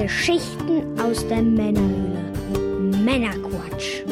[0.00, 2.32] Geschichten aus der Männerhöhle.
[3.04, 4.02] Männerquatsch.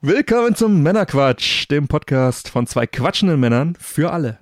[0.00, 4.38] Willkommen zum Männerquatsch, dem Podcast von zwei quatschenden Männern für alle.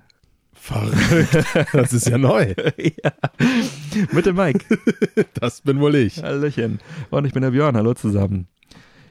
[0.51, 1.45] Verrückt.
[1.73, 2.55] Das ist ja neu.
[2.77, 3.11] ja.
[4.11, 4.65] Mit dem Mike.
[5.35, 6.23] Das bin wohl ich.
[6.23, 6.79] Hallöchen.
[7.11, 7.77] Und ich bin der Björn.
[7.77, 8.47] Hallo zusammen.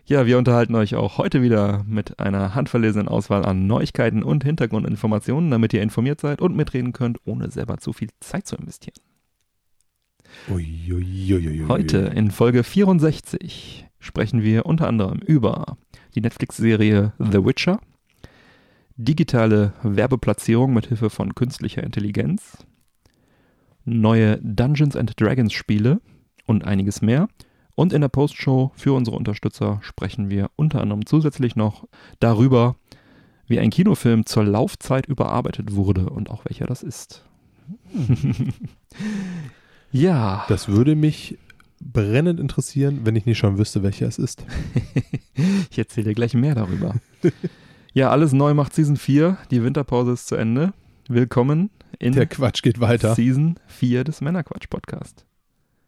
[0.07, 5.51] Ja, wir unterhalten euch auch heute wieder mit einer handverlesenen Auswahl an Neuigkeiten und Hintergrundinformationen,
[5.51, 8.97] damit ihr informiert seid und mitreden könnt, ohne selber zu viel Zeit zu investieren.
[10.49, 11.67] Uiuiuiui.
[11.69, 15.77] Heute in Folge 64 sprechen wir unter anderem über
[16.15, 17.81] die Netflix-Serie The Witcher,
[18.97, 22.59] digitale Werbeplatzierung mit Hilfe von künstlicher Intelligenz,
[23.85, 26.01] neue Dungeons and Dragons Spiele
[26.47, 27.29] und einiges mehr.
[27.81, 32.77] Und in der Postshow für unsere Unterstützer sprechen wir unter anderem zusätzlich noch darüber,
[33.47, 37.25] wie ein Kinofilm zur Laufzeit überarbeitet wurde und auch welcher das ist.
[39.93, 40.45] ja.
[40.49, 41.39] Das würde mich
[41.81, 44.45] brennend interessieren, wenn ich nicht schon wüsste, welcher es ist.
[45.71, 46.97] ich erzähle dir gleich mehr darüber.
[47.95, 49.39] ja, alles neu macht Season 4.
[49.51, 50.75] Die Winterpause ist zu Ende.
[51.09, 53.15] Willkommen in Der Quatsch geht weiter.
[53.15, 55.25] Season 4 des Männerquatsch-Podcast.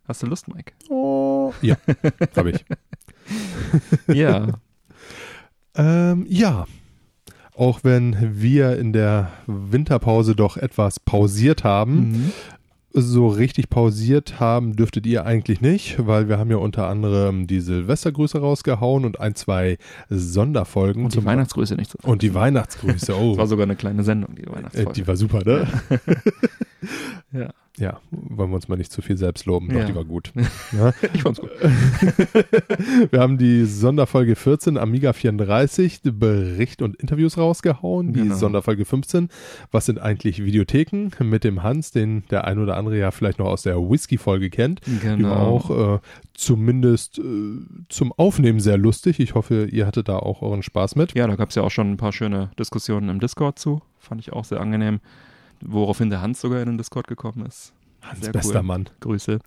[0.09, 0.73] Hast du Lust, Mike?
[0.89, 1.32] Oh.
[1.61, 1.77] Ja,
[2.37, 2.65] habe ich.
[4.15, 4.49] ja.
[5.75, 6.67] Ähm, ja.
[7.55, 12.33] Auch wenn wir in der Winterpause doch etwas pausiert haben, Mhm.
[12.95, 17.61] so richtig pausiert haben dürftet ihr eigentlich nicht, weil wir haben ja unter anderem die
[17.61, 19.77] Silvestergrüße rausgehauen und ein, zwei
[20.11, 21.05] Sonderfolgen.
[21.05, 21.99] Und die Weihnachtsgrüße nicht so.
[22.09, 23.15] und die Weihnachtsgrüße.
[23.17, 24.93] Oh, Das war sogar eine kleine Sendung, die äh, Weihnachtsfolge.
[24.93, 25.67] die war super, ne?
[27.33, 27.41] ja.
[27.41, 29.69] Ja, wollen wir uns mal nicht zu viel selbst loben.
[29.69, 29.85] Doch, Ja.
[29.87, 30.33] die war gut.
[30.73, 30.93] Ja.
[31.15, 31.51] Ich fand's gut.
[33.11, 38.13] Wir haben die Sonderfolge 14, Amiga 34, Bericht und Interviews rausgehauen.
[38.13, 38.35] Die Genau.
[38.37, 39.29] Sonderfolge 15,
[39.71, 41.11] was sind eigentlich Videotheken?
[41.21, 44.81] Mit dem Hans, den der ein oder andere ja vielleicht noch aus der Whisky-Folge kennt.
[44.87, 45.35] Die war Genau.
[45.35, 45.99] auch äh,
[46.35, 47.23] zumindest äh,
[47.89, 49.21] zum Aufnehmen sehr lustig.
[49.21, 51.15] Ich hoffe, ihr hattet da auch euren Spaß mit.
[51.15, 53.81] Ja, da gab es ja auch schon ein paar schöne Diskussionen im Discord zu.
[53.99, 55.01] Fand ich auch sehr angenehm.
[55.65, 57.73] Woraufhin der Hans sogar in den Discord gekommen ist.
[58.03, 58.67] Hans, Sehr bester cool.
[58.67, 58.89] Mann.
[59.01, 59.39] Grüße.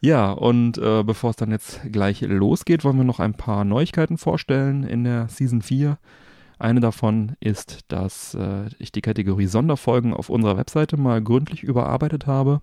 [0.00, 4.18] Ja, und äh, bevor es dann jetzt gleich losgeht, wollen wir noch ein paar Neuigkeiten
[4.18, 5.98] vorstellen in der Season 4.
[6.58, 12.26] Eine davon ist, dass äh, ich die Kategorie Sonderfolgen auf unserer Webseite mal gründlich überarbeitet
[12.26, 12.60] habe.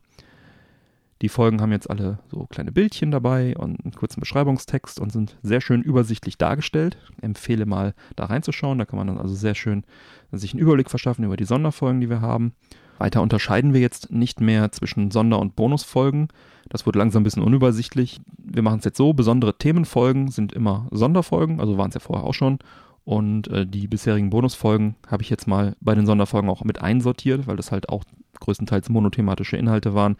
[1.22, 5.38] Die Folgen haben jetzt alle so kleine Bildchen dabei und einen kurzen Beschreibungstext und sind
[5.41, 6.97] sehr schön übersichtlich dargestellt.
[7.22, 9.84] Empfehle mal da reinzuschauen, da kann man dann also sehr schön
[10.31, 12.53] sich einen Überblick verschaffen über die Sonderfolgen, die wir haben.
[13.00, 16.28] Weiter unterscheiden wir jetzt nicht mehr zwischen Sonder- und Bonusfolgen.
[16.69, 18.22] Das wird langsam ein bisschen unübersichtlich.
[18.38, 22.25] Wir machen es jetzt so, besondere Themenfolgen sind immer Sonderfolgen, also waren es ja vorher
[22.25, 22.59] auch schon.
[23.06, 27.47] Und äh, die bisherigen Bonusfolgen habe ich jetzt mal bei den Sonderfolgen auch mit einsortiert,
[27.47, 28.03] weil das halt auch
[28.40, 30.18] größtenteils monothematische Inhalte waren.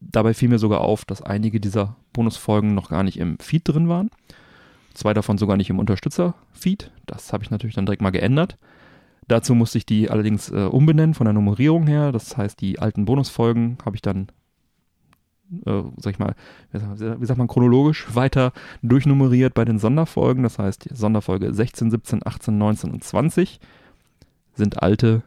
[0.00, 3.88] Dabei fiel mir sogar auf, dass einige dieser Bonusfolgen noch gar nicht im Feed drin
[3.88, 4.10] waren.
[4.94, 6.90] Zwei davon sogar nicht im Unterstützer-Feed.
[7.06, 8.58] Das habe ich natürlich dann direkt mal geändert.
[9.26, 12.12] Dazu musste ich die allerdings äh, umbenennen von der Nummerierung her.
[12.12, 14.28] Das heißt, die alten Bonusfolgen habe ich dann,
[15.66, 16.34] äh, sag ich mal,
[16.72, 20.42] wie sagt- man, chronologisch weiter durchnummeriert bei den Sonderfolgen.
[20.44, 23.60] Das heißt, die Sonderfolge 16, 17, 18, 19 und 20
[24.54, 25.22] sind alte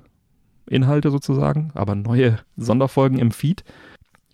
[0.67, 3.63] Inhalte sozusagen, aber neue Sonderfolgen im Feed.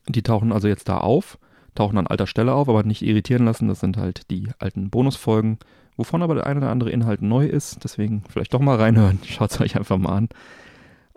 [0.07, 1.37] Die tauchen also jetzt da auf,
[1.75, 3.67] tauchen an alter Stelle auf, aber nicht irritieren lassen.
[3.67, 5.57] Das sind halt die alten Bonusfolgen,
[5.95, 7.83] wovon aber der ein oder andere Inhalt neu ist.
[7.83, 9.19] Deswegen vielleicht doch mal reinhören.
[9.25, 10.29] Schaut es euch einfach mal an.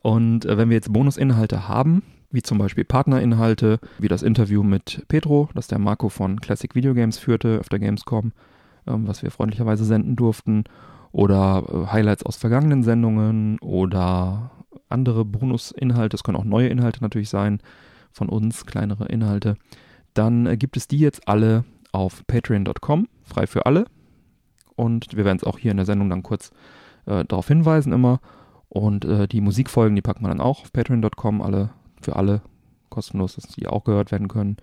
[0.02, 5.04] Und äh, wenn wir jetzt Bonusinhalte haben, wie zum Beispiel Partnerinhalte, wie das Interview mit
[5.08, 8.32] Petro, das der Marco von Classic Video Games führte auf der Gamescom,
[8.86, 10.64] ähm, was wir freundlicherweise senden durften,
[11.12, 14.52] oder äh, Highlights aus vergangenen Sendungen oder
[14.88, 17.60] andere Bonusinhalte, es können auch neue Inhalte natürlich sein,
[18.12, 19.56] von uns, kleinere Inhalte,
[20.14, 23.86] dann äh, gibt es die jetzt alle auf patreon.com, frei für alle.
[24.76, 26.50] Und wir werden es auch hier in der Sendung dann kurz
[27.06, 28.20] äh, darauf hinweisen immer.
[28.68, 31.70] Und äh, die Musikfolgen, die packen wir dann auch auf patreon.com, alle
[32.00, 32.40] für alle
[32.88, 34.56] kostenlos, dass die auch gehört werden können.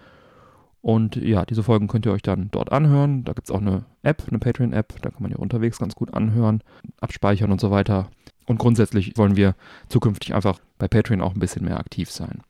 [0.81, 3.23] Und ja, diese Folgen könnt ihr euch dann dort anhören.
[3.25, 6.13] Da gibt es auch eine App, eine Patreon-App, da kann man ja unterwegs ganz gut
[6.13, 6.61] anhören,
[7.01, 8.09] abspeichern und so weiter.
[8.45, 9.55] Und grundsätzlich wollen wir
[9.89, 12.41] zukünftig einfach bei Patreon auch ein bisschen mehr aktiv sein.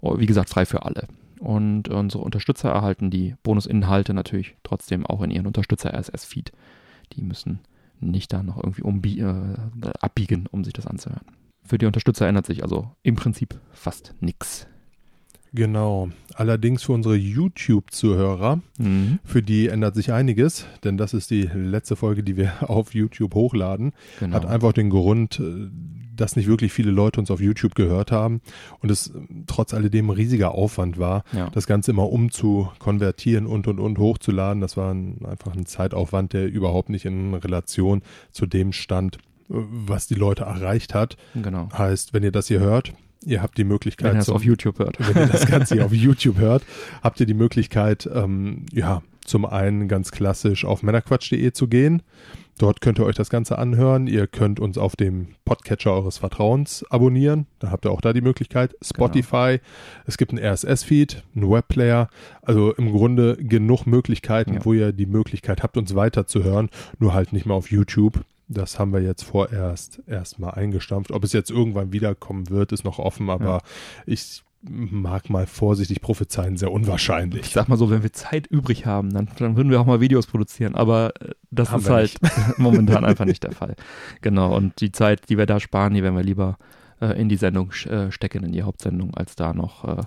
[0.00, 1.08] Oh, Wie gesagt, frei für alle.
[1.40, 6.52] Und unsere Unterstützer erhalten die Bonusinhalte natürlich trotzdem auch in ihren Unterstützer-RSS-Feed.
[7.12, 7.60] Die müssen
[8.00, 9.56] nicht da noch irgendwie äh,
[10.00, 11.26] abbiegen, um sich das anzuhören.
[11.64, 14.66] Für die Unterstützer ändert sich also im Prinzip fast nichts.
[15.54, 16.08] Genau.
[16.34, 19.18] Allerdings für unsere YouTube-Zuhörer, Mhm.
[19.24, 23.34] für die ändert sich einiges, denn das ist die letzte Folge, die wir auf YouTube
[23.34, 23.92] hochladen.
[24.20, 24.36] Genau.
[24.36, 25.68] Hat einfach den Grund, äh,
[26.14, 28.40] dass nicht wirklich viele Leute uns auf YouTube gehört haben
[28.80, 29.12] und es äh,
[29.46, 31.48] trotz alledem ein riesiger Aufwand war, ja.
[31.50, 34.60] das Ganze immer umzukonvertieren und und und hochzuladen.
[34.60, 38.02] Das war ein, einfach ein Zeitaufwand, der überhaupt nicht in Relation
[38.32, 39.16] zu dem stand,
[39.48, 39.54] äh,
[39.86, 41.16] was die Leute erreicht hat.
[41.34, 41.68] genau.
[41.72, 42.92] Heißt, wenn ihr das hier hört,
[43.24, 44.96] ihr habt die Möglichkeit, Wenn ihr das zum- auf YouTube hört.
[44.98, 46.62] wenn ihr das Ganze hier auf YouTube hört,
[47.02, 52.02] habt ihr die Möglichkeit, ähm, ja, zum einen ganz klassisch auf männerquatsch.de zu gehen.
[52.56, 54.08] Dort könnt ihr euch das Ganze anhören.
[54.08, 57.46] Ihr könnt uns auf dem Podcatcher eures Vertrauens abonnieren.
[57.60, 58.74] Da habt ihr auch da die Möglichkeit.
[58.82, 59.60] Spotify.
[60.06, 62.08] Es gibt einen RSS-Feed, einen Webplayer.
[62.42, 64.64] Also im Grunde genug Möglichkeiten, Ja.
[64.64, 66.68] wo ihr die Möglichkeit habt, uns weiterzuhören.
[66.98, 68.24] Nur halt nicht mehr auf YouTube.
[68.48, 71.10] Das haben wir jetzt vorerst erstmal eingestampft.
[71.12, 73.60] Ob es jetzt irgendwann wiederkommen wird, ist noch offen, aber Ja.
[74.06, 77.50] ich mag mal vorsichtig prophezeien, sehr Ich unwahrscheinlich.
[77.50, 80.26] sag mal so, wenn wir Zeit übrig haben, dann, dann würden wir auch mal Videos
[80.26, 82.18] produzieren, aber äh, das Haben ist halt
[82.58, 83.76] momentan einfach nicht der Fall.
[84.20, 86.58] Genau, und die Zeit, die wir da sparen, die werden wir lieber
[87.00, 90.02] äh, in die Sendung äh, stecken, in die Hauptsendung, als da noch äh,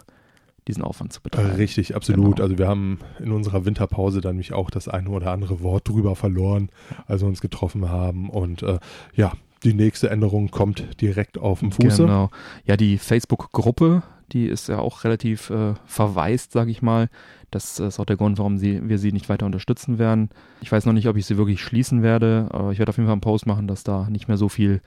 [0.67, 1.51] diesen Aufwand zu betreiben.
[1.51, 2.35] Richtig, absolut.
[2.35, 2.43] Genau.
[2.43, 6.15] Also wir haben in unserer Winterpause dann mich auch das eine oder andere Wort drüber
[6.15, 6.69] verloren,
[7.07, 8.29] als wir uns getroffen haben.
[8.29, 8.79] Und äh,
[9.15, 12.03] ja, die nächste Änderung kommt direkt auf dem Fuße.
[12.03, 12.29] Genau.
[12.65, 17.09] Ja, die Facebook-Gruppe, die ist ja auch relativ äh, verwaist, sage ich mal.
[17.49, 20.29] Das ist auch der Grund, warum sie, wir sie nicht weiter unterstützen werden.
[20.61, 23.07] Ich weiß noch nicht, ob ich sie wirklich schließen werde, aber ich werde auf jeden
[23.07, 24.81] Fall einen Post machen, dass da nicht mehr so viel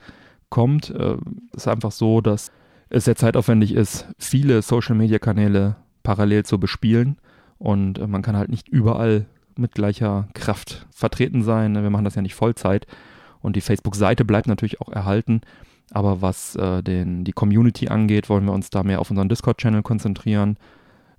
[0.49, 0.89] kommt.
[0.89, 1.17] Äh,
[1.53, 2.51] Es ist einfach so, dass
[2.89, 7.17] es sehr zeitaufwendig ist, viele Social-Media-Kanäle parallel zu bespielen
[7.57, 9.25] und äh, man kann halt nicht überall
[9.57, 11.75] mit gleicher Kraft vertreten sein.
[11.75, 12.87] Wir machen das ja nicht Vollzeit
[13.41, 15.41] und die Facebook-Seite bleibt natürlich auch erhalten.
[15.91, 19.83] Aber was äh, den, die Community angeht, wollen wir uns da mehr auf unseren Discord-Channel
[19.83, 20.57] konzentrieren,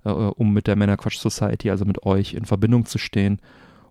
[0.03, 3.39] äh, um mit der Männerquatsch Society, also mit euch, in Verbindung zu stehen.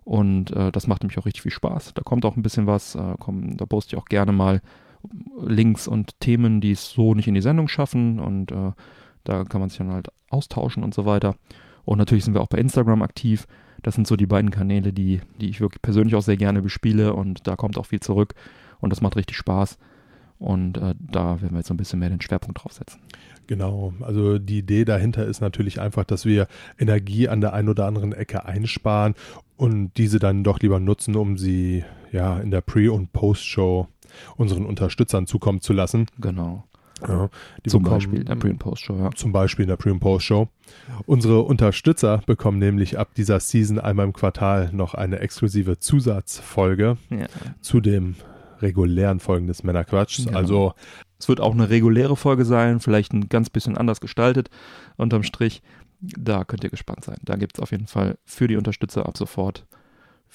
[0.03, 1.93] Und äh, das macht nämlich auch richtig viel Spaß.
[1.95, 2.95] Da kommt auch ein bisschen was.
[2.95, 4.61] Äh, komm, da poste ich auch gerne mal
[5.39, 8.19] Links und Themen, die es so nicht in die Sendung schaffen.
[8.19, 8.71] Und äh,
[9.23, 11.35] da kann man sich dann halt austauschen und so weiter.
[11.85, 13.47] Und natürlich sind wir auch bei Instagram aktiv.
[13.83, 17.13] Das sind so die beiden Kanäle, die, die ich wirklich persönlich auch sehr gerne bespiele.
[17.13, 18.33] Und da kommt auch viel zurück.
[18.79, 19.77] Und das macht richtig Spaß.
[20.39, 22.99] Und äh, da werden wir jetzt so ein bisschen mehr den Schwerpunkt drauf setzen.
[23.47, 26.47] Genau, also die Idee dahinter ist natürlich einfach, dass wir
[26.77, 29.15] Energie an der einen oder anderen Ecke einsparen
[29.55, 33.87] und diese dann doch lieber nutzen, um sie ja in der Pre- und Post-Show
[34.35, 36.07] unseren Unterstützern zukommen zu lassen.
[36.19, 36.63] Genau.
[37.07, 37.29] Ja,
[37.67, 39.11] Zum bekommen- Beispiel in der Pre- und Post-Show, ja.
[39.11, 40.47] Zum Beispiel in der Pre- und Post-Show.
[41.05, 47.27] Unsere Unterstützer bekommen nämlich ab dieser Season einmal im Quartal noch eine exklusive Zusatzfolge ja.
[47.61, 48.15] zu dem
[48.61, 50.25] regulären Folgen des Männerquatschs.
[50.25, 50.37] Genau.
[50.37, 50.73] Also
[51.19, 54.49] Es wird auch eine reguläre Folge sein, vielleicht ein ganz bisschen anders gestaltet,
[54.97, 55.61] unterm Strich.
[55.99, 57.17] Da könnt ihr gespannt sein.
[57.23, 59.65] Da gibt es auf jeden Fall für die Unterstützer ab sofort,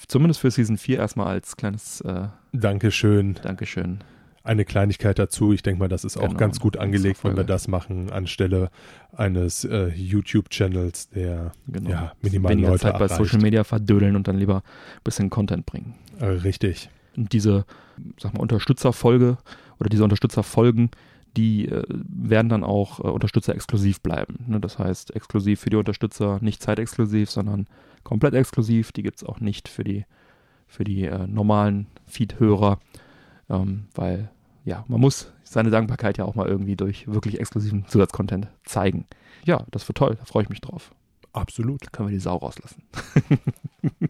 [0.09, 3.35] zumindest für Season 4 erstmal als kleines äh, Dankeschön.
[3.43, 3.99] Dankeschön.
[4.45, 5.53] Eine Kleinigkeit dazu.
[5.53, 8.71] Ich denke mal, das ist auch Genau, ganz gut angelegt, wenn wir das machen anstelle
[9.17, 11.91] eines äh, YouTube-Channels, der Genau.
[11.91, 13.17] ja minimal Weniger Leute Zeit bei erreicht.
[13.19, 15.95] Social Media verdödeln und dann lieber ein bisschen Content bringen.
[16.19, 16.91] Äh, richtig.
[17.17, 17.65] Und diese,
[18.19, 19.39] sag mal, Unterstützerfolge
[19.79, 20.91] oder diese Unterstützerfolgen,
[21.37, 24.45] die äh, werden dann auch äh, unterstützerexklusiv bleiben.
[24.49, 24.59] Ne?
[24.61, 27.67] Das heißt, exklusiv für die Unterstützer, nicht zeitexklusiv, sondern
[28.05, 28.93] komplett exklusiv.
[28.93, 30.05] Die gibt es auch nicht für die,
[30.67, 32.79] für die äh, normalen Feed-Hörer,
[33.49, 34.31] ähm, weil
[34.65, 39.07] ja, man muss seine Dankbarkeit ja auch mal irgendwie durch wirklich exklusiven Zusatzcontent zeigen.
[39.45, 40.95] Ja, das wird toll, da freue ich mich drauf.
[41.33, 41.93] Absolut.
[41.93, 42.85] Können wir die Sau rauslassen.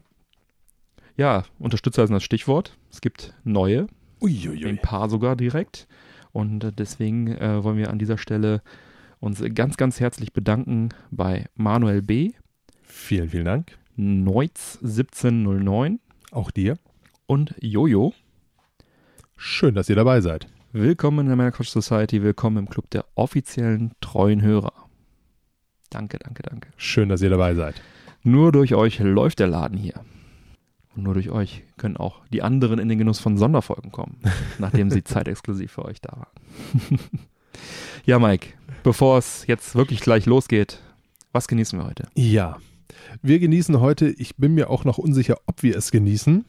[1.17, 2.77] ja, Unterstützer sind das Stichwort.
[2.91, 3.87] Es gibt neue,
[4.21, 4.67] Uiuiui.
[4.67, 5.87] ein paar sogar direkt.
[6.33, 8.63] Und äh, deswegen äh, wollen wir an dieser Stelle
[9.21, 12.33] uns ganz, ganz herzlich bedanken bei Manuel B.,
[12.93, 13.79] Vielen, vielen Dank.
[13.99, 15.99] Neutz1709
[16.31, 16.79] Auch dir.
[17.27, 18.15] und Jojo.
[19.37, 20.47] Schön, dass ihr dabei seid.
[20.73, 24.73] Willkommen in der Männerquatsch Society, willkommen im Club der offiziellen treuen Hörer.
[25.91, 26.71] Danke, danke, danke.
[26.77, 27.83] Schön, dass ihr dabei seid.
[28.23, 30.01] Nur durch euch läuft der Laden hier.
[30.97, 34.19] Und nur durch euch können auch die anderen in den Genuss von Sonderfolgen kommen,
[34.59, 36.99] nachdem sie zeitexklusiv für euch da waren.
[38.07, 38.49] ja, Mike,
[38.83, 40.81] bevor es jetzt wirklich gleich losgeht,
[41.33, 42.09] was genießen wir heute?
[42.15, 42.57] Ja.
[43.23, 46.45] Wir genießen heute, ich bin mir auch noch unsicher, ob wir es genießen,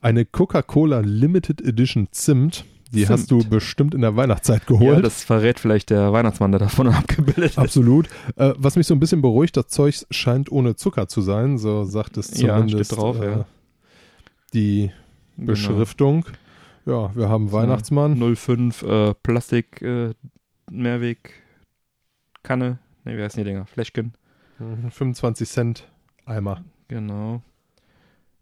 [0.00, 2.64] eine Coca-Cola Limited Edition Zimt.
[2.92, 3.10] Die Zimt.
[3.10, 5.04] hast du bestimmt in der Weihnachtszeit Ja, geholt.
[5.04, 7.58] das verrät vielleicht der Weihnachtsmann, der davon abgebildet ist.
[7.58, 8.08] Absolut.
[8.36, 11.84] Äh, was mich so ein bisschen beruhigt, das Zeug scheint ohne Zucker zu sein, so
[11.84, 13.46] sagt es Ja, zumindest steht drauf, äh, ja.
[14.52, 14.90] die
[15.36, 15.46] Genau.
[15.48, 16.26] Beschriftung.
[16.86, 18.16] Ja, wir haben Weihnachtsmann.
[18.36, 20.10] 05 äh, Plastik äh,
[20.70, 21.32] Mehrweg
[22.44, 23.66] Kanne Ne, wie heißen die Dinger?
[23.66, 24.12] Fläschchen.
[24.58, 25.88] Mhm, 25 Cent
[26.26, 26.64] Eimer.
[26.88, 27.42] Genau.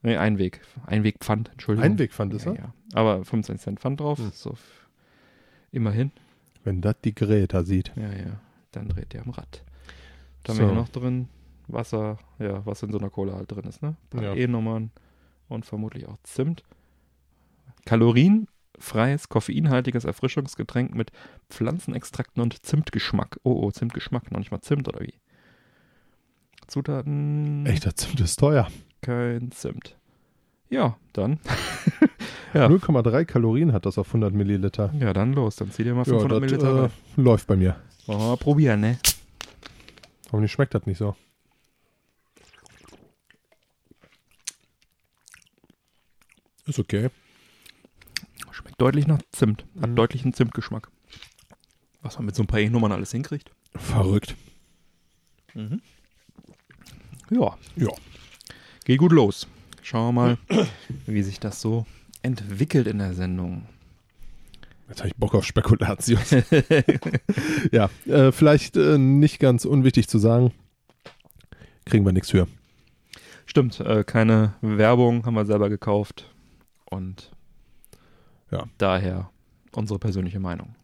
[0.03, 0.61] Ne, Einweg.
[0.87, 1.91] Einwegpfand, Entschuldigung.
[1.93, 2.59] Einwegpfand ist ja, er?
[2.59, 2.75] ja.
[2.95, 4.19] Aber 25 Cent Pfand drauf.
[4.19, 4.31] Hm.
[4.35, 4.55] So.
[5.71, 6.11] Immerhin.
[6.65, 7.93] Wenn das die Greta sieht.
[7.97, 8.41] Ja, ja.
[8.73, 9.63] Dann dreht der am Rad.
[10.45, 10.63] Dann haben So.
[10.63, 11.29] wir hier noch drin
[11.69, 13.91] Wasser, ja, was in so einer Cola halt drin ist, ne?
[13.91, 14.35] Ein paar Ja.
[14.35, 14.91] E-Nummern
[15.49, 16.63] und vermutlich auch Zimt.
[17.85, 21.11] Kalorienfreies, koffeinhaltiges Erfrischungsgetränk mit
[21.51, 23.39] Pflanzenextrakten und Zimtgeschmack.
[23.45, 25.15] Oh, oh, Zimtgeschmack, noch nicht mal Zimt oder wie?
[26.69, 27.67] Zutaten.
[27.67, 28.69] Echt, das Zimt ist teuer.
[29.01, 29.97] Kein Zimt.
[30.71, 31.39] Ja, dann.
[32.55, 32.67] Ja.
[32.67, 34.93] 0,3 Kalorien hat das auf 100 Milliliter.
[35.01, 35.57] Ja, dann los.
[35.57, 37.77] Dann zieh dir mal Ja, 500 das Milliliter äh, läuft bei mir.
[38.05, 38.99] Wollen wir mal probieren, ne?
[40.31, 41.17] Hoffentlich schmeckt das nicht so.
[46.67, 47.11] Ist okay.
[48.51, 49.65] Schmeckt deutlich nach Zimt.
[49.81, 49.97] Hat Mhm.
[49.97, 50.91] deutlichen Zimtgeschmack.
[52.03, 53.51] Was man mit so ein paar E-Nummern alles hinkriegt.
[53.77, 54.37] Verrückt.
[57.33, 57.89] Ja, Ja.
[58.85, 59.47] geht gut los.
[59.83, 60.39] Schauen wir mal,
[61.07, 61.87] wie sich das so
[62.23, 63.67] entwickelt in der Sendung.
[64.89, 66.31] Jetzt habe ich Bock auf Spekulatius.
[67.73, 70.53] ja, äh, vielleicht äh, nicht ganz unwichtig zu sagen.
[71.87, 72.47] Kriegen wir nichts für.
[73.47, 76.31] Stimmt, äh, keine Werbung haben wir selber gekauft.
[76.85, 77.31] Und
[78.51, 78.67] Ja.
[78.79, 79.31] daher
[79.75, 80.75] unsere persönliche Meinung.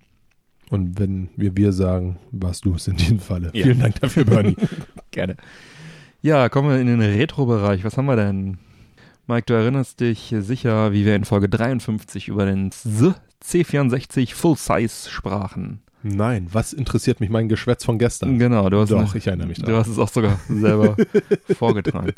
[0.70, 3.50] Und wenn wir wir sagen, warst du es in diesem Falle.
[3.54, 3.64] Ja.
[3.64, 4.56] Vielen Dank dafür, Bernie.
[5.10, 5.36] Gerne.
[6.20, 7.84] Ja, kommen wir in den Retro-Bereich.
[7.84, 8.58] Was haben wir denn?
[9.26, 14.56] Mike, du erinnerst dich sicher, wie wir in Folge 53 über den Z C64 Full
[14.56, 15.80] Size sprachen.
[16.02, 18.38] Nein, was interessiert mich mein Geschwätz von gestern?
[18.38, 20.96] Genau, du hast, Doch, eine- ich erinnere mich du hast es auch sogar selber
[21.56, 22.12] vorgetragen.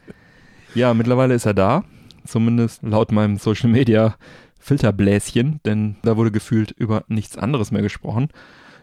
[0.74, 1.84] Ja, mittlerweile ist er da.
[2.26, 4.14] Zumindest laut meinem Social Media
[4.58, 8.28] Filterbläschen, denn da wurde gefühlt über nichts anderes mehr gesprochen.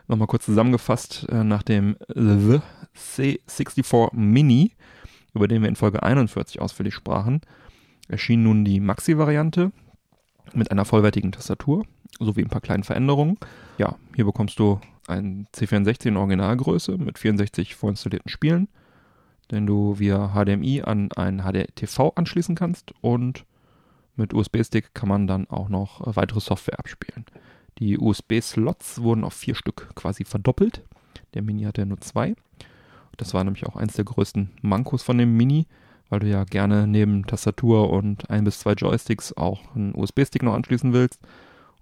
[0.08, 2.60] Nochmal kurz zusammengefasst, äh, nach dem The
[2.96, 4.72] C64 Mini,
[5.38, 7.42] über den wir in Folge 41 ausführlich sprachen,
[8.08, 9.72] erschien nun die Maxi-Variante
[10.54, 11.86] mit einer vollwertigen Tastatur
[12.20, 13.38] sowie ein paar kleinen Veränderungen.
[13.78, 18.68] Ja, hier bekommst du ein C64 in Originalgröße mit 64 vorinstallierten Spielen,
[19.52, 23.46] den du via HDMI an ein HDTV anschließen kannst und
[24.16, 27.26] mit USB-Stick kann man dann auch noch weitere Software abspielen.
[27.78, 30.82] Die USB-Slots wurden auf vier Stück quasi verdoppelt.
[31.36, 32.36] Der Mini hatte nur zwei.
[33.18, 35.68] Das war nämlich auch eins der größten Mankos von dem Mini,
[36.10, 40.54] weil du ja gerne neben Tastatur und ein bis zwei Joysticks auch einen USB-Stick noch
[40.54, 41.20] anschließen willst.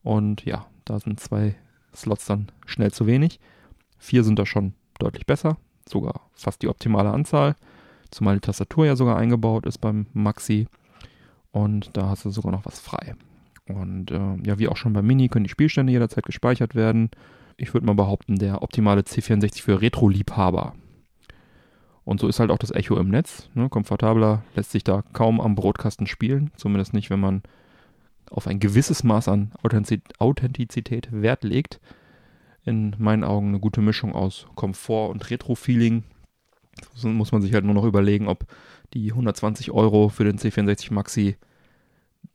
[0.01, 1.55] Und ja, da sind zwei
[1.93, 3.39] Slots dann schnell zu wenig.
[3.97, 7.55] Vier sind da schon deutlich besser, sogar fast die optimale Anzahl,
[8.11, 10.67] zumal die Tastatur ja sogar eingebaut ist beim Maxi.
[11.51, 13.15] Und da hast du sogar noch was frei.
[13.67, 17.09] Und äh, ja, wie auch schon beim Mini können die Spielstände jederzeit gespeichert werden.
[17.57, 20.73] Ich würde mal behaupten, der optimale C64 für Retro-Liebhaber.
[22.05, 23.49] Und so ist halt auch das Echo im Netz.
[23.55, 23.67] Ne?
[23.67, 26.51] Komfortabler lässt sich da kaum am Brotkasten spielen.
[26.55, 27.41] Zumindest nicht, wenn man
[28.29, 31.81] auf ein gewisses Maß an Authentiz- Authentizität Wert legt.
[32.63, 36.03] In meinen Augen eine gute Mischung aus Komfort und Retro-Feeling.
[36.93, 38.45] So muss man sich halt nur noch überlegen, ob
[38.93, 41.37] die 120 Euro für den C64 Maxi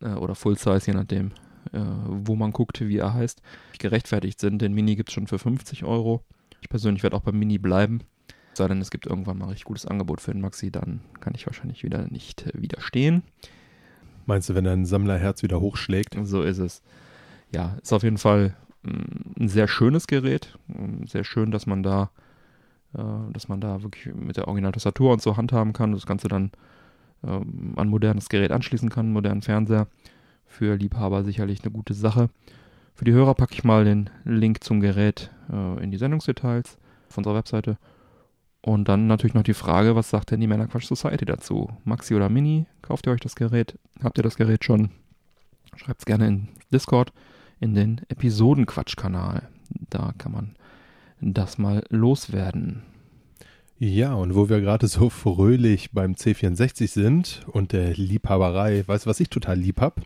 [0.01, 1.33] äh, oder Full Size, je nachdem,
[1.73, 3.43] äh, wo man guckt, wie er heißt,
[3.79, 4.63] gerechtfertigt sind.
[4.63, 6.23] Den Mini gibt es schon für 50 Euro.
[6.61, 8.01] Ich persönlich werde auch beim Mini bleiben.
[8.61, 11.33] Sei denn, es gibt irgendwann mal ein richtig gutes Angebot für den Maxi, dann kann
[11.35, 13.23] ich wahrscheinlich wieder nicht äh, widerstehen.
[14.27, 16.15] Meinst du, wenn dein Sammlerherz wieder hochschlägt?
[16.25, 16.83] So ist es.
[17.55, 20.59] Ja, ist auf jeden Fall mm, ein sehr schönes Gerät.
[20.67, 22.11] Mm, Sehr schön, dass man da,
[22.93, 25.93] äh, dass man da wirklich mit der Originaltastatur und so handhaben kann.
[25.93, 26.51] Das Ganze dann
[27.25, 29.87] ähm, an ein modernes Gerät anschließen kann, einen modernen Fernseher.
[30.45, 32.29] Für Liebhaber sicherlich eine gute Sache.
[32.95, 36.77] Für die Hörer packe ich mal den Link zum Gerät äh, in die Sendungsdetails
[37.09, 37.79] auf unserer Webseite.
[38.63, 41.71] Und dann natürlich noch die Frage, was sagt denn die Männerquatsch Society dazu?
[41.85, 42.67] Maxi oder Mini?
[42.83, 43.79] Kauft ihr euch das Gerät?
[44.03, 44.91] Habt ihr das Gerät schon?
[45.77, 47.13] Schreibt es gerne in Discord,
[47.59, 49.49] in den Episodenquatsch-Kanal.
[49.89, 50.57] Da kann man
[51.21, 52.83] das mal loswerden.
[53.79, 59.11] Ja, und wo wir gerade so fröhlich beim C64 sind und der Liebhaberei, weißt du,
[59.11, 60.03] was ich total lieb hab?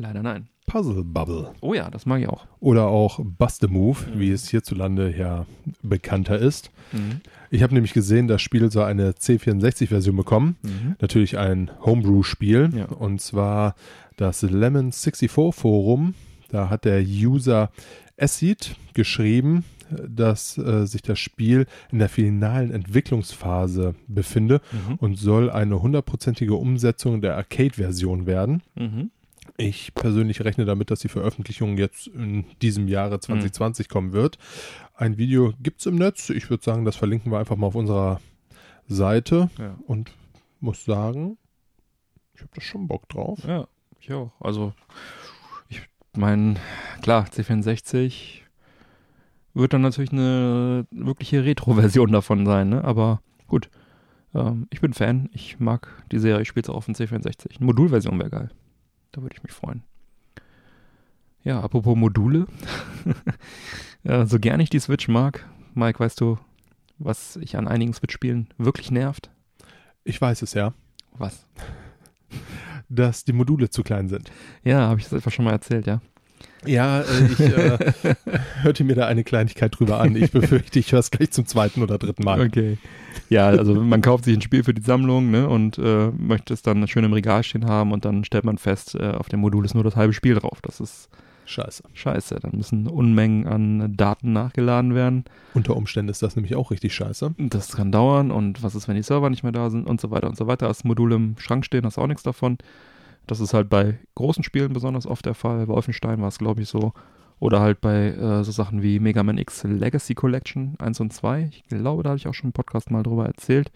[0.00, 0.48] Leider nein.
[0.66, 1.50] Puzzle Bubble.
[1.60, 2.46] Oh ja, das mag ich auch.
[2.60, 4.20] Oder auch Bust a Move, Mhm.
[4.20, 5.44] wie es hierzulande ja
[5.82, 6.70] bekannter ist.
[6.92, 7.20] Mhm.
[7.50, 10.56] Ich habe nämlich gesehen, das Spiel soll eine C64-Version bekommen.
[10.62, 10.96] Mhm.
[11.00, 12.70] Natürlich ein Homebrew-Spiel.
[12.74, 12.84] Ja.
[12.86, 13.74] Und zwar
[14.16, 16.14] das Lemon 64 Forum.
[16.50, 17.70] Da hat der User
[18.18, 19.64] Acid geschrieben,
[20.08, 24.94] dass äh, sich das Spiel in der finalen Entwicklungsphase befinde Mhm.
[24.96, 28.62] und soll eine hundertprozentige Umsetzung der Arcade-Version werden.
[28.76, 29.10] Mhm.
[29.60, 33.92] Ich persönlich rechne damit, dass die Veröffentlichung jetzt in diesem Jahre 2020 mhm.
[33.92, 34.38] kommen wird.
[34.94, 36.30] Ein Video gibt es im Netz.
[36.30, 38.22] Ich würde sagen, das verlinken wir einfach mal auf unserer
[38.88, 39.76] Seite ja.
[39.86, 40.12] und
[40.60, 41.36] muss sagen,
[42.34, 43.40] ich habe da schon Bock drauf.
[43.46, 43.68] Ja,
[44.00, 44.32] ich auch.
[44.40, 44.72] Also,
[45.68, 45.82] ich
[46.16, 46.54] meine,
[47.02, 48.40] klar, C64
[49.52, 52.82] wird dann natürlich eine wirkliche Retro-Version davon sein, ne?
[52.82, 53.68] Aber gut.
[54.34, 55.28] Ähm, ich bin Fan.
[55.34, 56.40] Ich mag die Serie.
[56.40, 57.56] Ich spiele es auch auf dem C64.
[57.58, 58.50] Eine Modulversion wäre geil.
[59.12, 59.82] Da würde ich mich freuen.
[61.42, 62.46] Ja, apropos Module.
[64.04, 66.38] ja, so gern ich die Switch mag, Mike, weißt du,
[66.98, 69.30] was ich an einigen Switch-Spielen wirklich nervt?
[70.04, 70.74] Ich weiß es ja.
[71.16, 71.46] Was?
[72.88, 74.30] Dass die Module zu klein sind.
[74.64, 76.00] Ja, habe ich das etwa schon mal erzählt, ja.
[76.66, 77.78] Ja, äh, ich äh,
[78.62, 80.14] hörte mir da eine Kleinigkeit drüber an.
[80.16, 82.40] Ich befürchte, ich höre es gleich zum zweiten oder dritten Mal.
[82.40, 82.78] Okay.
[83.28, 86.62] Ja, also man kauft sich ein Spiel für die Sammlung ne, und äh, möchte es
[86.62, 89.64] dann schön im Regal stehen haben und dann stellt man fest, äh, auf dem Modul
[89.64, 90.58] ist nur das halbe Spiel drauf.
[90.62, 91.08] Das ist
[91.46, 91.84] scheiße.
[91.94, 92.38] Scheiße.
[92.40, 95.24] Dann müssen Unmengen an Daten nachgeladen werden.
[95.54, 97.34] Unter Umständen ist das nämlich auch richtig scheiße.
[97.38, 100.10] Das kann dauern und was ist, wenn die Server nicht mehr da sind und so
[100.10, 100.68] weiter und so weiter.
[100.68, 102.58] Das Modul im Schrank stehen, hast auch nichts davon.
[103.26, 105.66] Das ist halt bei großen Spielen besonders oft der Fall.
[105.66, 106.92] Bei Wolfenstein war es, glaube ich, so.
[107.38, 111.48] Oder halt bei äh, so Sachen wie Mega Man X Legacy Collection 1 und 2.
[111.50, 113.72] Ich glaube, da habe ich auch schon im Podcast mal drüber erzählt.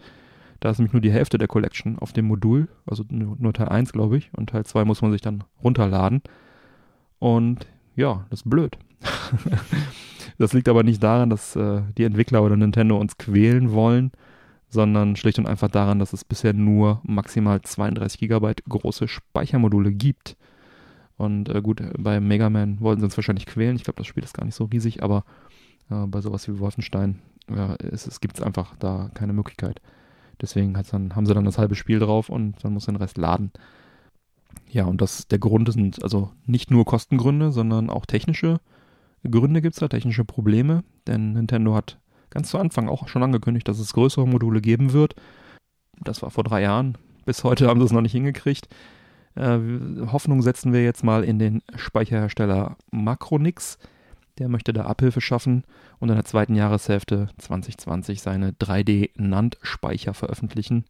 [0.59, 3.91] Da ist nämlich nur die Hälfte der Collection auf dem Modul, also nur, Teil 1,
[3.91, 4.31] glaube ich.
[4.35, 6.21] Und Teil 2 muss man sich dann runterladen.
[7.19, 8.77] Und ja, das ist blöd.
[10.37, 14.11] das liegt aber nicht daran, dass äh, die Entwickler oder Nintendo uns quälen wollen,
[14.75, 20.37] sondern schlicht und einfach daran, dass es bisher nur maximal 32 GB große Speichermodule gibt.
[21.17, 23.75] Und äh, gut, bei Mega Man wollten sie uns wahrscheinlich quälen.
[23.75, 25.23] Ich glaube, das Spiel ist gar nicht so riesig, aber
[25.89, 29.81] äh, bei sowas wie Wolfenstein ja, es, es gibt es einfach da keine Möglichkeit.
[30.41, 33.51] Deswegen dann, haben sie dann das halbe Spiel drauf und dann muss den Rest laden.
[34.69, 38.59] Ja, und das der Grund sind also nicht nur Kostengründe, sondern auch technische
[39.29, 41.99] Gründe gibt es da, technische Probleme, denn Nintendo hat
[42.35, 45.15] ganz zu Anfang auch schon angekündigt, dass es größere Module geben wird.
[46.03, 46.97] Das war vor drei Jahren.
[47.25, 48.67] Bis heute haben sie es noch nicht hingekriegt.
[49.35, 49.57] Äh,
[50.11, 53.79] Hoffnung setzen wir jetzt mal in den Speicherhersteller Macronix.
[54.37, 55.63] Der möchte da Abhilfe schaffen
[55.99, 60.83] und in der zweiten Jahreshälfte 2020 seine 3D-NAND-Speicher veröffentlichen.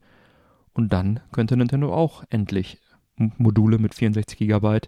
[0.74, 2.80] Und dann könnte Nintendo auch endlich
[3.17, 4.80] Module mit 64 GB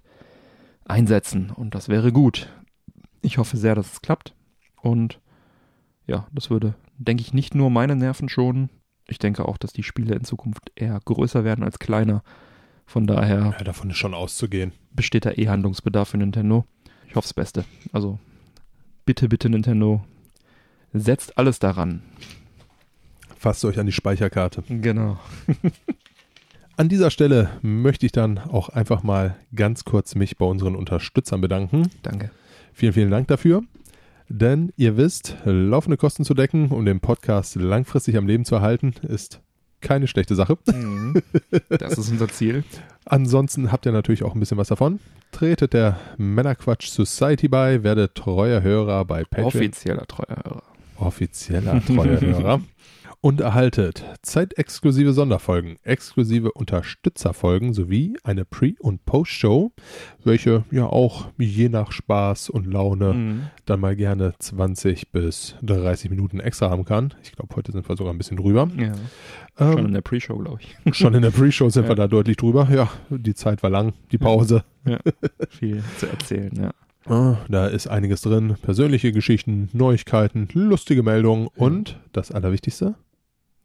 [0.86, 1.52] einsetzen.
[1.52, 2.50] Und das wäre gut.
[3.22, 4.34] Ich hoffe sehr, dass es klappt.
[4.82, 5.20] Und
[6.08, 8.70] ja, das würde, denke ich, nicht nur meine Nerven schonen.
[9.08, 12.24] Ich denke auch, dass die Spiele in Zukunft eher größer werden als kleiner.
[12.86, 13.56] Von daher.
[13.58, 14.72] Ja, davon ist schon auszugehen.
[14.92, 16.66] Besteht da eh Handlungsbedarf für Nintendo.
[17.08, 17.66] Ich hoffe das Beste.
[17.92, 18.18] Also,
[19.06, 20.04] bitte, bitte, Nintendo,
[20.94, 22.02] setzt alles daran.
[23.38, 24.64] Fasst euch an die Speicherkarte.
[24.68, 25.20] Genau.
[26.80, 31.42] An dieser Stelle möchte ich dann auch einfach mal ganz kurz mich bei unseren Unterstützern
[31.42, 31.90] bedanken.
[32.04, 32.30] Danke.
[32.72, 33.64] Vielen, vielen Dank dafür.
[34.30, 38.94] Denn ihr wisst, laufende Kosten zu decken, um den Podcast langfristig am Leben zu erhalten,
[39.02, 39.42] ist
[39.80, 40.58] keine schlechte Sache.
[40.68, 41.22] Mhm.
[41.70, 42.64] Das ist unser Ziel.
[43.06, 45.00] Ansonsten habt ihr natürlich auch ein bisschen was davon.
[45.32, 49.48] Tretet der Männerquatsch Society bei, werdet treuer Hörer bei Patreon.
[49.48, 50.64] Offizieller treuer Hörer.
[50.98, 52.62] Offizieller treuer Hörer
[53.22, 59.72] und erhaltet zeitexklusive Sonderfolgen, exklusive Unterstützerfolgen sowie eine Pre- und Post-Show,
[60.24, 63.42] welche ja auch je nach Spaß und Laune mhm.
[63.66, 67.14] dann mal gerne 20 bis 30 Minuten extra haben kann.
[67.24, 68.70] Ich glaube, heute sind wir sogar ein bisschen drüber.
[68.78, 68.94] Ja.
[69.60, 70.76] Ähm, schon in der Pre-Show, glaube ich.
[70.98, 71.90] Schon in der Pre-Show sind ja.
[71.90, 72.68] wir da deutlich drüber.
[72.72, 74.64] Ja, die Zeit war lang, die Pause.
[74.86, 75.00] Ja,
[75.50, 76.72] viel zu erzählen, ja.
[77.10, 78.58] Ah, da ist einiges drin.
[78.62, 82.96] Persönliche Geschichten, Neuigkeiten, lustige Meldungen und das Allerwichtigste,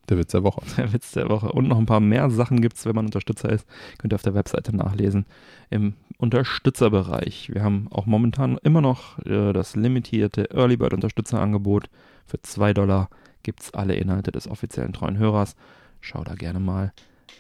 [0.09, 0.63] der Witz der Woche.
[0.77, 1.53] Der Witz der Woche.
[1.53, 3.67] Und noch ein paar mehr Sachen gibt es, wenn man Unterstützer ist.
[3.99, 5.27] Könnt ihr auf der Webseite nachlesen.
[5.71, 7.51] Im Unterstützerbereich.
[7.53, 11.89] Wir haben auch momentan immer noch äh, das limitierte Early Bird Unterstützerangebot.
[12.27, 13.11] Für 2 Dollar
[13.43, 15.57] gibt es alle Inhalte des offiziellen treuen Hörers.
[16.01, 16.93] Schau da gerne mal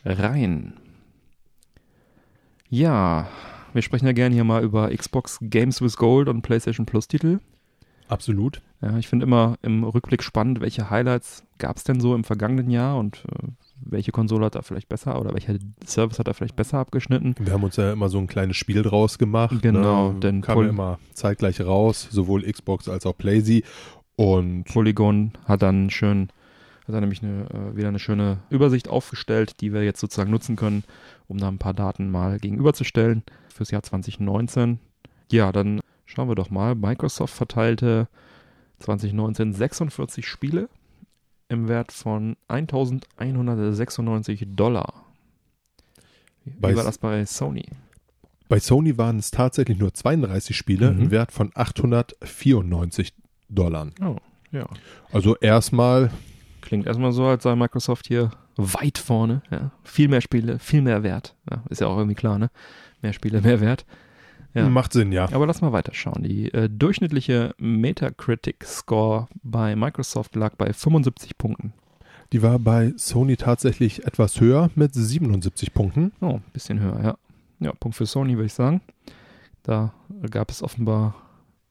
[0.04, 0.74] rein.
[2.68, 3.28] Ja,
[3.72, 7.40] wir sprechen ja gerne hier mal über Xbox Games with Gold und PlayStation Plus Titel.
[8.08, 8.62] Absolut.
[8.82, 12.68] Ja, ich finde immer im Rückblick spannend, welche Highlights gab es denn so im vergangenen
[12.68, 15.54] Jahr und äh, welche Konsole hat da vielleicht besser oder welcher
[15.86, 17.36] Service hat da vielleicht besser abgeschnitten.
[17.38, 19.62] Wir haben uns ja immer so ein kleines Spiel draus gemacht.
[19.62, 20.20] Genau, ne?
[20.20, 23.64] denn kam Poly immer zeitgleich raus, sowohl Xbox als auch PlayZ
[24.16, 26.30] und Polygon hat dann schön
[26.88, 30.56] hat er nämlich eine, äh, wieder eine schöne Übersicht aufgestellt, die wir jetzt sozusagen nutzen
[30.56, 30.82] können,
[31.28, 34.80] um da ein paar Daten mal gegenüberzustellen fürs Jahr 2019.
[35.30, 35.80] Ja, dann
[36.12, 36.74] Schauen wir doch mal.
[36.74, 38.06] Microsoft verteilte
[38.82, 40.68] 2019 46 Spiele
[41.48, 45.04] im Wert von 1196 Dollar.
[46.44, 47.66] Wie bei war das bei Sony?
[48.48, 51.02] Bei Sony waren es tatsächlich nur 32 Spiele Mhm.
[51.02, 53.12] im Wert von 894
[53.48, 53.88] Dollar.
[54.02, 54.16] Oh,
[54.50, 54.66] ja.
[55.12, 56.10] Also erstmal,
[56.60, 59.42] Klingt erstmal so, als sei Microsoft hier weit vorne.
[59.50, 59.70] Ja.
[59.84, 61.34] Viel mehr Spiele, viel mehr Wert.
[61.50, 62.50] Ja, ist ja auch irgendwie klar, ne?
[63.00, 63.84] Mehr Spiele, mehr Wert.
[64.54, 64.68] Ja.
[64.68, 65.28] macht Sinn, ja.
[65.32, 66.22] Aber lass mal weiterschauen.
[66.22, 71.72] Die äh, durchschnittliche Metacritic-Score bei Microsoft lag bei 75 Punkten.
[72.32, 76.12] Die war bei Sony tatsächlich etwas höher mit 77 Punkten.
[76.20, 77.16] Oh, ein bisschen höher, ja.
[77.60, 78.80] Ja, Punkt für Sony, würde ich sagen.
[79.62, 79.92] Da
[80.30, 81.14] gab es offenbar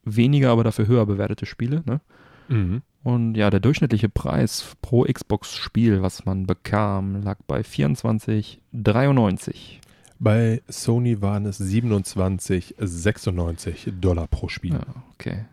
[0.04, 1.84] weniger, aber dafür höher bewertete Spiele.
[1.86, 2.02] Ne?
[2.48, 2.82] Mhm.
[3.04, 9.80] Und ja, der durchschnittliche Preis pro Xbox-Spiel, was man bekam, lag bei 24,93.
[10.23, 14.73] Bei Sony waren es 27,96 Dollar pro Spiel.
[14.73, 15.45] Ja, okay.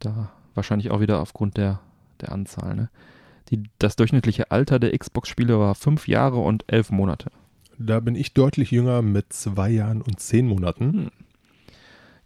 [0.00, 1.80] Da wahrscheinlich auch wieder aufgrund der,
[2.20, 2.76] der Anzahl.
[2.76, 2.90] Ne?
[3.48, 7.30] Die, das durchschnittliche Alter der Xbox-Spiele war fünf Jahre und elf Monate.
[7.78, 11.10] Da bin ich deutlich jünger mit zwei Jahren und zehn Monaten.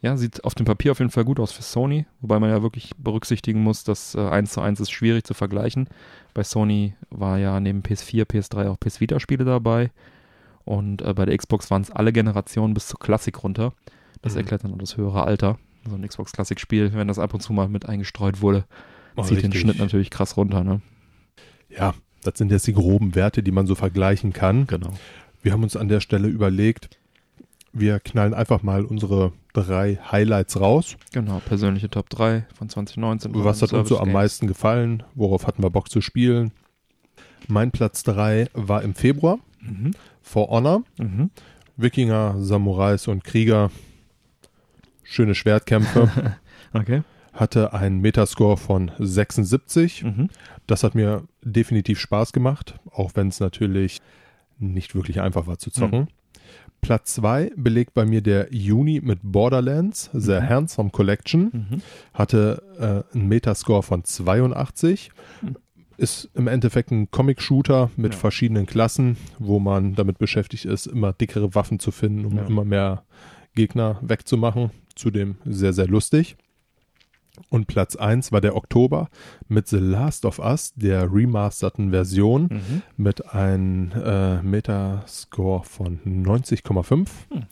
[0.03, 2.63] Ja, sieht auf dem Papier auf jeden Fall gut aus für Sony, wobei man ja
[2.63, 5.87] wirklich berücksichtigen muss, dass äh, 1 zu 1 ist schwierig zu vergleichen.
[6.35, 9.93] Bei Sony war ja neben PS4, PS3 auch PS Vita-Spiele dabei
[10.65, 13.73] und äh, bei der Xbox waren es alle Generationen bis zur Klassik runter.
[14.23, 14.39] Das Mhm.
[14.41, 15.59] erklärt dann auch das höhere Alter.
[15.89, 18.65] So ein Xbox Klassik-Spiel, wenn das ab und zu mal mit eingestreut wurde,
[19.17, 19.61] Oh, zieht den richtig.
[19.63, 20.63] Schnitt natürlich krass runter.
[20.63, 20.81] Ne?
[21.69, 24.67] Ja, das sind jetzt die groben Werte, die man so vergleichen kann.
[24.67, 24.91] Genau.
[25.43, 26.99] Wir haben uns an der Stelle überlegt,
[27.73, 30.97] wir knallen einfach mal unsere drei Highlights raus.
[31.13, 33.33] Genau, persönliche Top 3 von 2019.
[33.45, 35.03] Was hat uns so am meisten gefallen?
[35.15, 36.53] Worauf hatten wir Bock zu spielen?
[37.49, 39.39] Mein Platz 3 war im Februar.
[39.61, 39.93] Mhm.
[40.23, 40.83] For Honor.
[40.99, 41.31] Mhm.
[41.77, 43.71] Wikinger, Samurais und Krieger.
[45.03, 46.11] Schöne Schwertkämpfe.
[46.73, 47.03] Okay.
[47.33, 50.05] Hatte einen Metascore von 76.
[50.05, 50.29] Mhm.
[50.69, 54.01] Das hat mir definitiv Spaß gemacht, auch wenn es natürlich
[54.61, 56.07] nicht wirklich einfach war zu zocken.
[56.81, 60.49] Platz 2 belegt bei mir der Juni mit Borderlands, The Mhm.
[60.49, 61.43] Handsome Collection.
[61.53, 61.83] Mhm.
[62.15, 62.63] Hatte
[63.13, 65.11] äh, einen Metascore von 82.
[66.01, 66.05] Mhm.
[66.05, 68.19] Ist im Endeffekt ein Comic-Shooter mit Ja.
[68.21, 72.45] verschiedenen Klassen, wo man damit beschäftigt ist, immer dickere Waffen zu finden, um Ja.
[72.47, 73.05] immer mehr
[73.55, 74.71] Gegner wegzumachen.
[74.95, 76.37] Zudem sehr, sehr lustig.
[77.49, 79.09] Und Platz 1 war der Oktober
[79.49, 82.83] mit The Last of Us, der remasterten Version, Mhm.
[82.97, 87.09] mit einem äh, Metascore von 90,5.
[87.31, 87.45] Hm.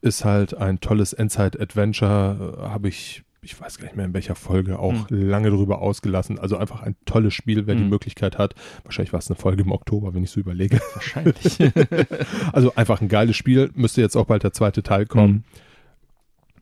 [0.00, 4.34] Ist halt ein tolles Endzeit-Adventure, äh, habe ich, ich weiß gar nicht mehr in welcher
[4.34, 6.38] Folge, auch lange drüber ausgelassen.
[6.38, 7.90] Also einfach ein tolles Spiel, wer die Hm.
[7.90, 8.54] Möglichkeit hat.
[8.84, 10.80] Wahrscheinlich war es eine Folge im Oktober, wenn ich so überlege.
[10.94, 11.58] Wahrscheinlich.
[12.52, 15.44] Also einfach ein geiles Spiel, müsste jetzt auch bald der zweite Teil kommen.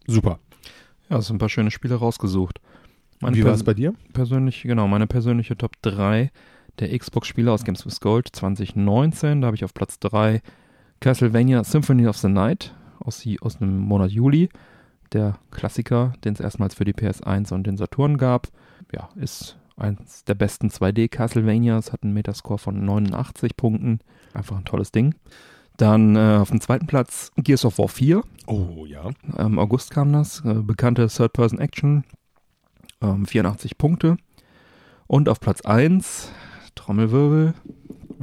[0.06, 0.12] Mhm.
[0.12, 0.38] Super.
[1.10, 2.60] Ja, es sind ein paar schöne Spiele rausgesucht.
[3.20, 3.94] Meine Wie war es bei dir?
[4.12, 6.30] persönlich, genau, meine persönliche Top 3
[6.78, 9.42] der Xbox-Spiele aus Games with Gold 2019.
[9.42, 10.40] Da habe ich auf Platz 3
[11.00, 14.48] Castlevania Symphony of the Night aus, aus dem Monat Juli.
[15.12, 18.48] Der Klassiker, den es erstmals für die PS1 und den Saturn gab.
[18.92, 24.00] Ja, ist eins der besten 2D-Castlevanias, hat einen Metascore von 89 Punkten.
[24.32, 25.14] Einfach ein tolles Ding.
[25.76, 28.22] Dann äh, auf dem zweiten Platz Gears of War 4.
[28.46, 29.10] Oh ja.
[29.38, 30.44] Im August kam das.
[30.44, 32.04] Äh, bekannte Third-Person-Action.
[33.00, 34.16] Ähm, 84 Punkte.
[35.06, 36.30] Und auf Platz 1,
[36.74, 37.54] Trommelwirbel,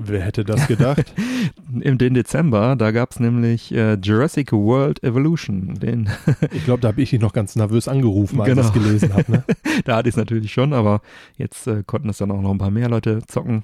[0.05, 1.13] Wer hätte das gedacht?
[1.81, 5.75] im den Dezember, da gab es nämlich äh, Jurassic World Evolution.
[5.75, 6.09] Den,
[6.51, 8.85] ich glaube, da habe ich dich noch ganz nervös angerufen, als ich das Genau.
[8.85, 9.31] gelesen habe.
[9.31, 9.43] Ne?
[9.85, 11.01] da hatte ich es natürlich schon, aber
[11.37, 13.63] jetzt äh, konnten es dann auch noch ein paar mehr Leute zocken.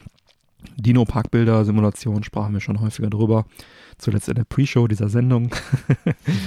[0.78, 3.46] Dino-Parkbilder-Simulation sprachen wir schon häufiger drüber.
[3.98, 5.52] Zuletzt in der Pre-Show dieser Sendung.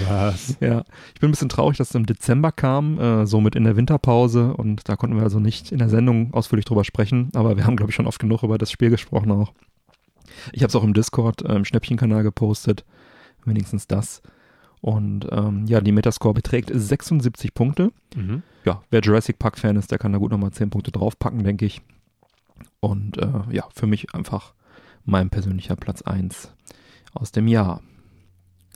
[0.06, 0.56] Was?
[0.60, 3.76] Ja, ich bin ein bisschen traurig, dass es im Dezember kam, äh, somit in der
[3.76, 7.64] Winterpause und da konnten wir also nicht in der Sendung ausführlich drüber sprechen, aber wir
[7.64, 9.52] haben, glaube ich, schon oft genug über das Spiel gesprochen auch.
[10.52, 12.84] Ich habe es auch im Discord, im Schnäppchenkanal gepostet,
[13.44, 14.22] wenigstens das.
[14.80, 17.92] Und ähm, ja, die Metascore beträgt 76 Punkte.
[18.14, 18.42] Mhm.
[18.64, 21.82] Ja, wer Jurassic Park-Fan ist, der kann da gut nochmal 10 Punkte draufpacken, denke ich.
[22.80, 24.54] Und äh, ja, für mich einfach
[25.04, 26.52] mein persönlicher Platz 1
[27.14, 27.82] aus dem Jahr.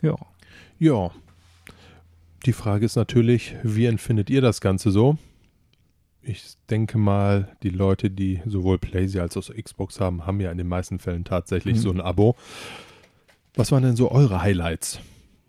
[0.01, 0.17] Ja.
[0.79, 1.11] Ja.
[2.47, 5.17] Die Frage ist natürlich, wie empfindet ihr das Ganze so?
[6.23, 10.59] Ich denke mal, die Leute, die sowohl PlayStation als auch Xbox haben, haben ja in
[10.59, 11.81] den meisten Fällen tatsächlich Mhm.
[11.81, 12.37] so ein Abo.
[13.55, 15.01] Was waren denn so eure Highlights?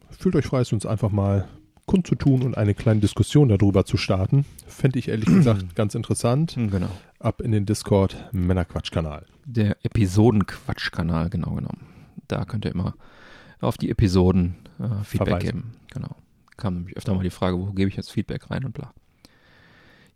[0.09, 1.47] Fühlt euch frei, es uns einfach mal
[1.85, 4.45] kundzutun und eine kleine Diskussion darüber zu starten.
[4.67, 6.55] Fände ich ehrlich gesagt ganz interessant.
[6.55, 6.89] Genau.
[7.19, 9.25] Ab in den Discord Männerquatsch-Kanal.
[9.45, 11.85] Der Episoden-Quatsch-Kanal, genau genommen.
[12.27, 12.95] Da könnt ihr immer
[13.59, 15.45] auf die Episoden äh, Feedback Verweisen.
[15.45, 15.71] geben.
[15.93, 16.15] Genau.
[16.57, 18.93] Kam nämlich öfter mal die Frage, wo gebe ich jetzt Feedback rein und bla.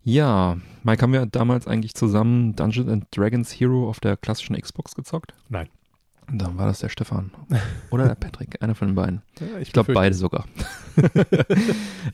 [0.08, 4.94] Ja, Mike, haben wir damals eigentlich zusammen Dungeons and Dragons Hero auf der klassischen Xbox
[4.94, 5.34] gezockt?
[5.50, 5.68] Nein.
[6.32, 7.30] Dann war das der Stefan.
[7.90, 9.20] Oder der Patrick, einer von den beiden.
[9.38, 10.46] Ja, Ich glaube beide sogar.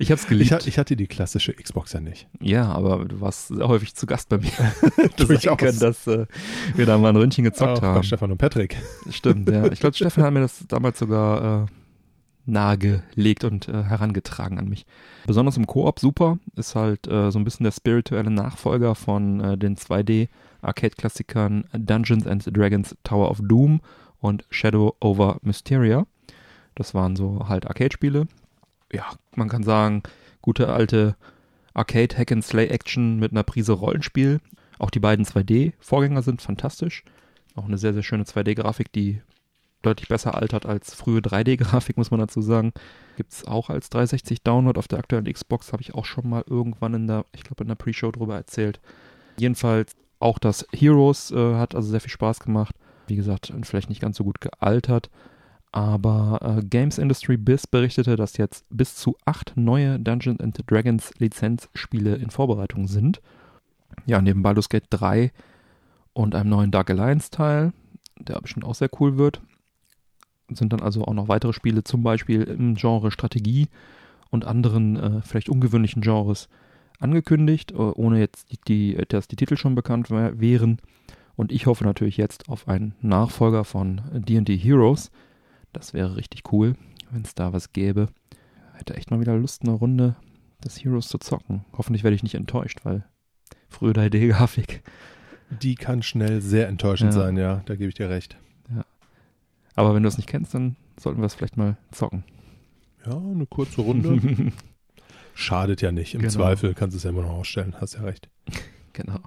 [0.00, 0.66] ich habe es Ich, geliebt.
[0.66, 2.26] ich hatte die klassische Xbox ja nicht.
[2.40, 4.50] ja, aber du warst sehr häufig zu Gast bei mir.
[5.16, 6.26] das sein können, dass äh,
[6.74, 8.02] wir da mal ein Ründchen gezockt Auch bei haben.
[8.02, 8.76] Stefan und Patrick.
[9.08, 9.70] Stimmt, ja.
[9.70, 11.66] Ich glaube, Stefan hat mir das damals sogar äh,
[12.46, 14.86] nahegelegt und äh, herangetragen an mich.
[15.26, 19.58] Besonders im Koop super, ist halt äh, so ein bisschen der spirituelle Nachfolger von äh,
[19.58, 23.80] den 2D-Arcade-Klassikern Dungeons and Dragons Tower of Doom
[24.20, 26.06] und Shadow over Mysteria.
[26.74, 28.26] Das waren so halt Arcade-Spiele.
[28.92, 29.04] Ja,
[29.34, 30.02] man kann sagen,
[30.42, 31.16] gute alte
[31.72, 34.40] Arcade Hack and Slay Action mit einer Prise Rollenspiel.
[34.78, 37.04] Auch die beiden 2D-Vorgänger sind fantastisch.
[37.54, 39.22] Auch eine sehr, sehr schöne 2D-Grafik, die
[39.84, 42.72] deutlich besser altert als frühe 3D-Grafik, muss man dazu sagen.
[43.16, 46.44] Gibt es auch als 360 Download auf der aktuellen Xbox, habe ich auch schon mal
[46.48, 48.80] irgendwann in der, ich glaube in der Pre-Show drüber erzählt.
[49.36, 52.74] Jedenfalls auch das Heroes äh, hat also sehr viel Spaß gemacht.
[53.06, 55.10] Wie gesagt, vielleicht nicht ganz so gut gealtert.
[55.72, 61.10] Aber äh, Games Industry Biz berichtete, dass jetzt bis zu acht neue Dungeons and Dragons
[61.18, 63.20] Lizenzspiele in Vorbereitung sind.
[64.06, 65.32] Ja, neben Baldur's Gate 3
[66.12, 67.72] und einem neuen Dark Alliance Teil,
[68.18, 69.40] der bestimmt auch sehr cool wird,
[70.54, 73.68] sind dann also auch noch weitere Spiele, zum Beispiel im Genre Strategie
[74.30, 76.48] und anderen äh, vielleicht ungewöhnlichen Genres
[76.98, 78.58] angekündigt, äh, ohne jetzt die,
[78.96, 80.78] die, dass die Titel schon bekannt wär, wären.
[81.36, 85.10] Und ich hoffe natürlich jetzt auf einen Nachfolger von D&D Heroes.
[85.72, 86.74] Das wäre richtig cool,
[87.10, 88.08] wenn es da was gäbe.
[88.74, 90.14] Hätte echt mal wieder Lust, eine Runde
[90.64, 91.64] des Heroes zu zocken.
[91.76, 93.04] Hoffentlich werde ich nicht enttäuscht, weil
[93.68, 94.82] frühe 3D-Grafik.
[95.62, 97.20] Die kann schnell sehr enttäuschend Ja.
[97.20, 98.36] sein, ja, da gebe ich dir recht.
[99.74, 102.24] Aber wenn du es nicht kennst, dann sollten wir es vielleicht mal zocken.
[103.06, 104.52] Ja, eine kurze Runde.
[105.34, 106.14] Schadet ja nicht.
[106.14, 106.32] Im Genau.
[106.32, 107.74] Zweifel kannst du es ja immer noch ausstellen.
[107.80, 108.28] Hast ja recht.
[108.92, 109.20] genau.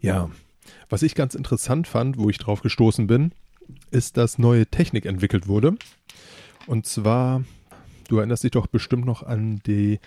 [0.00, 0.30] Ja.
[0.90, 3.32] Was ich ganz interessant fand, wo ich drauf gestoßen bin,
[3.90, 5.76] ist, dass neue Technik entwickelt wurde.
[6.66, 7.42] Und zwar,
[8.08, 9.98] du erinnerst dich doch bestimmt noch an die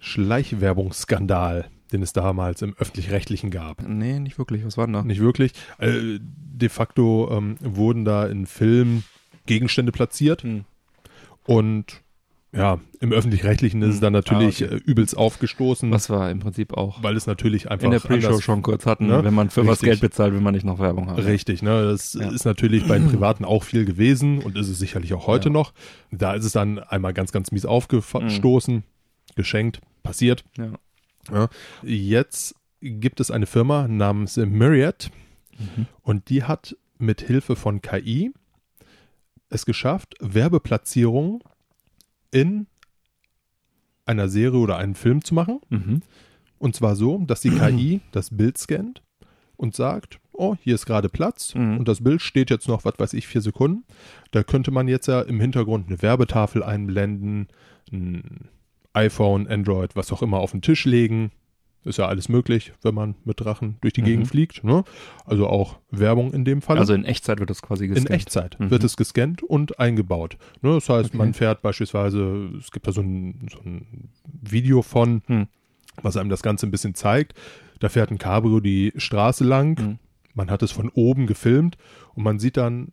[0.00, 3.82] Schleichwerbungsskandal, den es damals im öffentlich-rechtlichen gab.
[3.86, 4.64] Nee, nicht wirklich.
[4.64, 5.02] Was war denn da?
[5.02, 5.52] Nicht wirklich.
[5.78, 9.04] Äh, de facto ähm, wurden da in Filmen
[9.46, 10.64] Gegenstände platziert Hm.
[11.46, 12.02] und
[12.50, 14.00] ja, im öffentlich-rechtlichen ist es Hm.
[14.00, 14.76] dann natürlich Ah, okay.
[14.76, 18.40] äh, übelst aufgestoßen, Was wir im Prinzip auch weil es natürlich einfach in der Pre-Show
[18.40, 19.06] schon kurz hatten.
[19.06, 19.22] ne?
[19.22, 19.86] Wenn man für was Richtig.
[19.88, 21.20] Geld bezahlt, will man nicht noch Werbung haben.
[21.22, 21.82] Richtig, ne?
[21.84, 22.30] Das Ja.
[22.30, 25.52] ist natürlich bei den Privaten auch viel gewesen und ist es sicherlich auch heute Ja.
[25.52, 25.74] noch.
[26.10, 28.82] Da ist es dann einmal ganz, ganz mies aufgestoßen,
[29.36, 30.42] geschenkt, passiert.
[30.56, 30.72] Ja.
[31.32, 31.48] Ja.
[31.82, 35.10] Jetzt gibt es eine Firma namens Myriad
[35.58, 35.86] Mhm.
[36.02, 38.32] und die hat mit Hilfe von KI
[39.50, 41.40] es geschafft, Werbeplatzierungen
[42.30, 42.66] in
[44.06, 45.60] einer Serie oder einem Film zu machen.
[45.68, 46.02] Mhm.
[46.58, 49.02] Und zwar so, dass die KI das Bild scannt
[49.56, 51.78] und sagt, oh, hier ist gerade Platz Mhm.
[51.78, 53.84] und das Bild steht jetzt noch, was weiß ich, vier Sekunden.
[54.30, 57.48] Da könnte man jetzt ja im Hintergrund eine Werbetafel einblenden,
[57.90, 58.48] ein
[58.92, 61.30] iPhone, Android, was auch immer auf den Tisch legen.
[61.84, 64.06] Ist ja alles möglich, wenn man mit Drachen durch die Mhm.
[64.06, 64.64] Gegend fliegt.
[64.64, 64.84] Ne?
[65.24, 66.76] Also auch Werbung in dem Fall.
[66.76, 68.10] Also in Echtzeit wird das quasi in gescannt.
[68.10, 68.70] Echtzeit Mhm.
[68.70, 70.36] wird es gescannt und eingebaut.
[70.60, 70.72] Ne?
[70.74, 71.16] Das heißt, Okay.
[71.16, 75.46] man fährt beispielsweise, es gibt da so ein, so ein Video von, Hm.
[76.02, 77.34] was einem das Ganze ein bisschen zeigt.
[77.78, 79.78] Da fährt ein Cabrio die Straße lang.
[79.80, 79.98] Mhm.
[80.34, 81.78] Man hat es von oben gefilmt
[82.14, 82.92] und man sieht dann,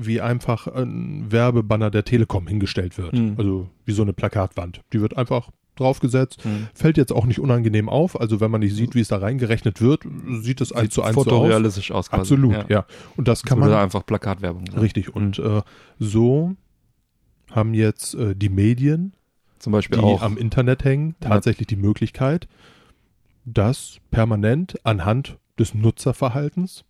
[0.00, 3.12] wie einfach ein Werbebanner der Telekom hingestellt wird.
[3.14, 3.34] Mhm.
[3.36, 4.80] Also wie so eine Plakatwand.
[4.92, 6.44] Die wird einfach draufgesetzt.
[6.44, 6.68] Mhm.
[6.74, 8.18] Fällt jetzt auch nicht unangenehm auf.
[8.20, 10.02] Also wenn man nicht sieht, wie es da reingerechnet wird,
[10.40, 11.26] sieht es eins zu eins so aus.
[11.26, 12.10] fotorealistisch aus.
[12.10, 12.20] quasi.
[12.34, 12.64] Absolut, Ja.
[12.68, 12.86] ja.
[13.16, 14.66] Und das kann man man einfach Plakatwerbung.
[14.70, 14.78] sein.
[14.80, 15.14] Richtig.
[15.14, 15.62] Und äh,
[15.98, 16.54] so
[17.50, 19.14] haben jetzt äh, die Medien,
[19.58, 20.22] Zum Beispiel die auch.
[20.22, 21.30] am Internet hängen, Ja.
[21.30, 22.46] tatsächlich die Möglichkeit,
[23.44, 26.84] das permanent anhand des Nutzerverhaltens,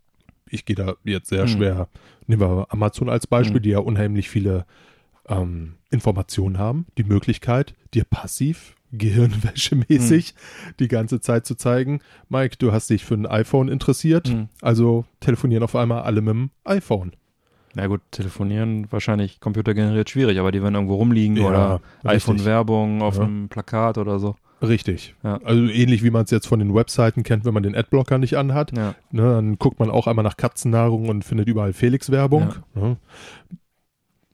[0.50, 1.48] ich gehe da jetzt sehr Mhm.
[1.48, 1.88] schwer,
[2.26, 3.62] nehmen wir Amazon als Beispiel, Mhm.
[3.62, 4.64] die ja unheimlich viele
[5.30, 10.74] ähm, Informationen haben, die Möglichkeit, dir passiv, gehirnwäschemäßig Mhm.
[10.80, 14.48] die ganze Zeit zu zeigen, Mike, du hast dich für ein iPhone interessiert, Mhm.
[14.62, 17.12] also telefonieren auf einmal alle mit dem iPhone.
[17.74, 23.16] Na gut, telefonieren wahrscheinlich computergeneriert schwierig, aber die werden irgendwo rumliegen Ja, oder iPhone-Werbung auf
[23.16, 23.24] Ja.
[23.24, 24.36] einem Plakat oder so.
[24.60, 25.14] Richtig.
[25.22, 25.38] Ja.
[25.44, 28.36] Also ähnlich wie man es jetzt von den Webseiten kennt, wenn man den Adblocker nicht
[28.36, 28.76] anhat.
[28.76, 28.94] Ja.
[29.12, 32.54] Ne, dann guckt man auch einmal nach Katzennahrung und findet überall Felix-Werbung.
[32.74, 32.96] Ne?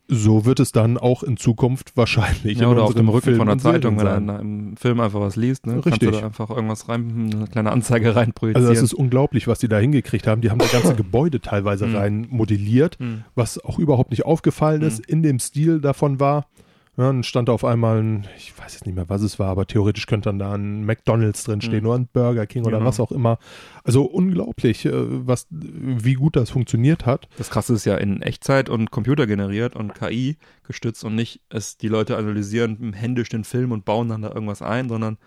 [0.07, 3.57] So wird es dann auch in Zukunft wahrscheinlich Ja, oder auf dem Rücken von der
[3.57, 5.73] Zeitung, wenn er im Film einfach was liest, ne?
[5.75, 6.11] Kannst Richtig.
[6.11, 8.67] du da einfach irgendwas rein, eine kleine Anzeige reinprojizieren.
[8.69, 10.43] Also das ist unglaublich, was die da hingekriegt haben.
[10.43, 11.97] Die haben da ganze Gebäude teilweise Mhm.
[11.97, 13.25] rein modelliert, Hm.
[13.35, 16.49] was auch überhaupt nicht aufgefallen ist, in dem Stil davon war.
[16.97, 19.67] Ja, dann stand auf einmal ein, ich weiß jetzt nicht mehr, was es war, aber
[19.67, 21.89] theoretisch könnte dann da ein McDonalds drinstehen Mhm.
[21.89, 22.89] oder ein Burger King oder Genau.
[22.89, 23.39] was auch immer.
[23.83, 27.29] Also unglaublich, äh, was, wie gut das funktioniert hat.
[27.37, 31.77] Das Krasse ist ja in Echtzeit und Computer generiert und KI gestützt und nicht es
[31.77, 35.19] die Leute analysieren händisch den Film und bauen dann da irgendwas ein, sondern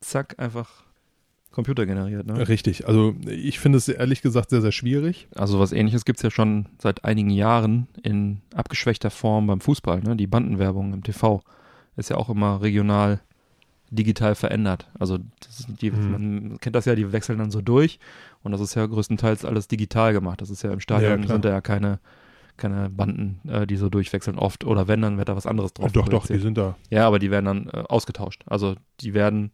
[0.00, 0.84] zack, einfach
[1.50, 2.26] Computer generiert.
[2.26, 2.48] Ne?
[2.48, 2.86] Richtig.
[2.86, 5.28] Also ich finde es ehrlich gesagt sehr, sehr schwierig.
[5.34, 10.00] Also was ähnliches gibt's ja schon seit einigen Jahren in abgeschwächter Form beim Fußball.
[10.00, 10.16] Ne?
[10.16, 11.42] Die Bandenwerbung im TV
[11.96, 13.20] ist ja auch immer regional
[13.90, 14.88] digital verändert.
[14.98, 15.18] Also
[15.80, 16.12] die, Hm.
[16.12, 17.98] man kennt das ja, die wechseln dann so durch
[18.42, 20.40] und das ist ja größtenteils alles digital gemacht.
[20.42, 21.98] Das ist ja im Stadion Ja, sind da ja keine
[22.58, 25.92] keine Banden, äh, die so durchwechseln oft oder wenn, dann wird da was anderes drauf
[25.92, 26.76] doch, doch, die sind da.
[26.90, 28.42] Ja, aber die werden dann äh, ausgetauscht.
[28.46, 29.52] Also die werden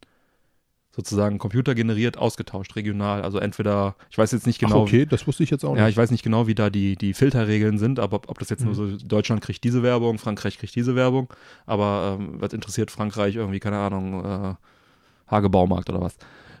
[0.95, 3.21] sozusagen computergeneriert ausgetauscht, regional.
[3.21, 5.83] Also entweder, ich weiß jetzt nicht genau, Ach, okay, das wusste ich jetzt auch ja,
[5.83, 5.91] nicht.
[5.91, 8.61] ich weiß nicht genau, wie da die, die Filterregeln sind, aber ob, ob das jetzt
[8.61, 8.65] Mhm.
[8.67, 11.27] nur so, Deutschland kriegt diese Werbung, Frankreich kriegt diese Werbung,
[11.65, 14.53] aber ähm, was interessiert Frankreich irgendwie, keine Ahnung, äh,
[15.29, 16.17] Hagebaumarkt oder was.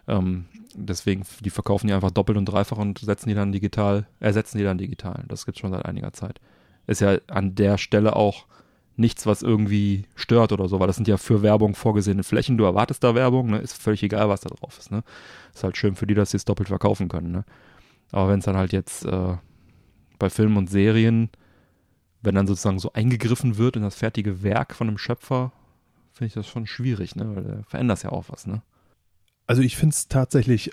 [0.07, 0.45] Ähm,
[0.75, 4.63] deswegen, die verkaufen die einfach doppelt und dreifach und setzen die dann digital, ersetzen die
[4.65, 5.23] dann digital.
[5.29, 6.41] Das gibt's schon seit einiger Zeit.
[6.87, 8.45] Ist ja an der Stelle auch
[8.97, 12.57] nichts, was irgendwie stört oder so, weil das sind ja für Werbung vorgesehene Flächen.
[12.57, 13.57] Du erwartest da Werbung, ne?
[13.57, 14.91] ist völlig egal, was da drauf ist.
[14.91, 15.03] Ne?
[15.53, 17.31] Ist halt schön für die, dass sie es doppelt verkaufen können.
[17.31, 17.45] Ne?
[18.11, 19.35] Aber wenn es dann halt jetzt äh,
[20.17, 21.29] bei Filmen und Serien,
[22.21, 25.51] wenn dann sozusagen so eingegriffen wird in das fertige Werk von einem Schöpfer,
[26.11, 27.35] finde ich das schon schwierig, ne?
[27.35, 28.61] Weil der verändert ja auch was, ne?
[29.47, 30.71] Also ich finde es tatsächlich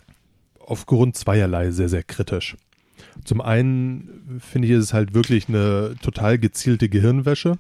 [0.59, 2.57] aufgrund zweierlei sehr, sehr kritisch.
[3.25, 7.59] Zum einen finde ich, ist es halt wirklich eine total gezielte Gehirnwäsche.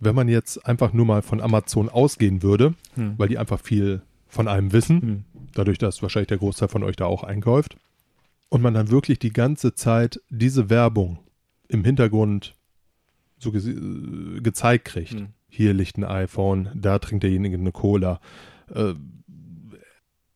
[0.00, 3.14] Wenn man jetzt einfach nur mal von Amazon ausgehen würde, Hm.
[3.18, 5.24] weil die einfach viel von einem wissen, Hm.
[5.54, 7.76] dadurch, dass wahrscheinlich der Großteil von euch da auch einkauft,
[8.48, 11.18] und man dann wirklich die ganze Zeit diese Werbung
[11.68, 12.56] im Hintergrund
[13.38, 15.12] so ge äh, gezeigt kriegt.
[15.12, 15.28] Hm.
[15.48, 18.20] Hier liegt ein iPhone, da trinkt derjenige eine Cola.
[18.74, 18.94] Äh,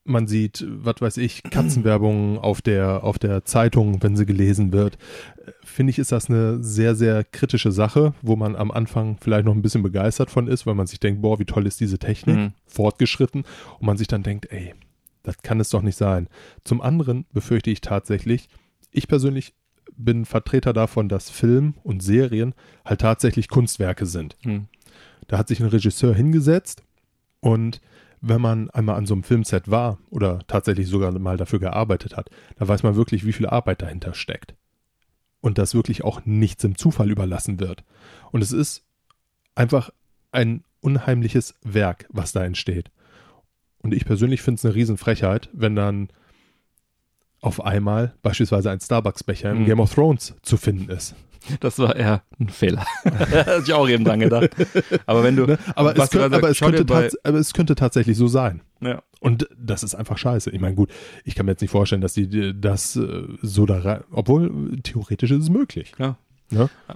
[0.05, 4.99] man sieht, was weiß ich, Katzenwerbung auf der, auf der Zeitung, wenn sie gelesen wird.
[5.63, 9.55] Finde ich, ist das eine sehr, sehr kritische Sache, wo man am Anfang vielleicht noch
[9.55, 12.37] ein bisschen begeistert von ist, weil man sich denkt, boah, wie toll ist diese Technik,
[12.37, 12.53] Hm.
[12.67, 13.45] fortgeschritten,
[13.79, 14.75] und man sich dann denkt, ey,
[15.23, 16.29] das kann es doch nicht sein.
[16.65, 18.49] Zum anderen befürchte ich tatsächlich,
[18.93, 19.55] ich persönlich
[19.97, 24.37] bin Vertreter davon, dass Film und Serien halt tatsächlich Kunstwerke sind.
[24.43, 24.67] Hm.
[25.29, 26.83] Da hat sich ein Regisseur hingesetzt
[27.41, 27.81] und
[28.27, 32.31] wenn man einmal an so einem Filmset war oder tatsächlich sogar mal dafür gearbeitet hat,
[32.57, 34.55] da weiß man wirklich, wie viel Arbeit dahinter steckt.
[35.41, 37.85] Und dass wirklich auch nichts im Zufall überlassen wird.
[38.33, 38.83] Und es ist
[39.55, 39.91] einfach
[40.33, 42.91] ein unheimliches Werk, was da entsteht.
[43.83, 46.09] Und ich persönlich finde es eine Riesenfrechheit, wenn dann
[47.41, 49.67] auf einmal beispielsweise ein Starbucks-Becher im Mhm.
[49.67, 51.15] Game of Thrones zu finden ist.
[51.61, 52.85] Das war eher ein Fehler.
[53.05, 54.51] Hätte ich auch eben dran gedacht.
[55.07, 55.59] Aber wenn du, Ne?
[55.75, 58.61] Aber, es, du könnt, da aber, es könnte bei- aber es könnte tatsächlich so sein.
[58.81, 60.51] ja, Und das ist einfach scheiße.
[60.51, 60.91] Ich meine, gut,
[61.25, 65.31] ich kann mir jetzt nicht vorstellen, dass die das äh, so da rein, obwohl theoretisch
[65.31, 65.93] ist es möglich.
[65.99, 66.17] Ja?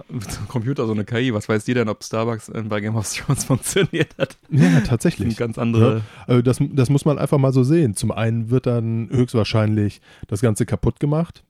[0.09, 2.79] Mit so einem Computer, so eine KI, was weiß die denn, ob Starbucks äh, bei
[2.79, 4.37] Game of Thrones funktioniert hat?
[4.49, 5.35] Ja, tatsächlich.
[5.37, 6.01] ganz andere.
[6.27, 7.95] Also das, das muss man einfach mal so sehen.
[7.95, 11.43] Zum einen wird dann höchstwahrscheinlich das Ganze kaputt gemacht.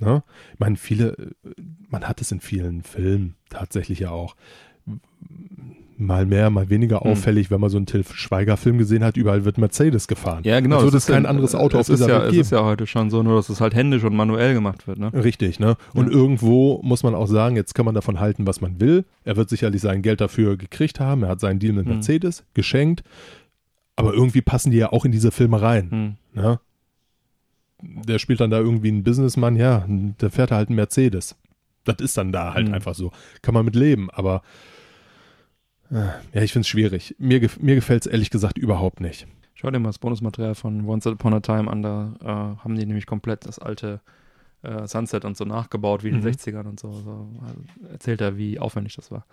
[0.00, 0.22] Ne?
[0.54, 1.12] Ich meine, viele,
[1.44, 1.50] äh,
[1.88, 4.36] man hat es in vielen Filmen tatsächlich ja auch.
[5.98, 7.12] Mal mehr, mal weniger Hm.
[7.12, 10.42] auffällig, wenn man so einen Till Schweiger-Film gesehen hat, überall wird Mercedes gefahren.
[10.44, 10.76] Ja, genau.
[10.76, 12.30] Als würde das es ist kein ja- anderes Auto es auf dieser ja, Welt Es
[12.32, 12.40] geben.
[12.42, 15.10] ist ja heute schon so, nur dass es halt händisch und manuell gemacht wird, ne?
[15.14, 15.76] Richtig, ne?
[15.94, 16.12] Und Ja.
[16.12, 19.06] irgendwo muss man auch sagen, jetzt kann man davon halten, was man will.
[19.24, 21.22] Er wird sicherlich sein Geld dafür gekriegt haben.
[21.22, 21.94] Er hat seinen Deal mit Hm.
[21.94, 23.02] Mercedes geschenkt.
[23.98, 25.90] Aber irgendwie passen die ja auch in diese Filme rein.
[25.90, 26.42] Hm.
[26.42, 26.60] Ne?
[27.82, 31.36] Der spielt dann da irgendwie einen Businessman, ja, der fährt halt einen Mercedes.
[31.84, 32.74] Das ist dann da halt Hm.
[32.74, 33.12] einfach so.
[33.42, 34.42] Kann man mit leben, aber
[35.90, 35.96] äh,
[36.32, 37.14] ja, ich finde es schwierig.
[37.18, 39.26] Mir, gef mir gefällt es ehrlich gesagt überhaupt nicht.
[39.54, 42.26] Schau dir mal das Bonusmaterial von Once Upon a Time an, da äh,
[42.62, 44.00] haben die nämlich komplett das alte
[44.62, 46.22] äh, Sunset und so nachgebaut, wie in Mhm.
[46.22, 46.90] den 60ern und so.
[46.92, 47.28] so.
[47.46, 47.60] Also
[47.92, 49.26] erzählt er, wie aufwendig das war.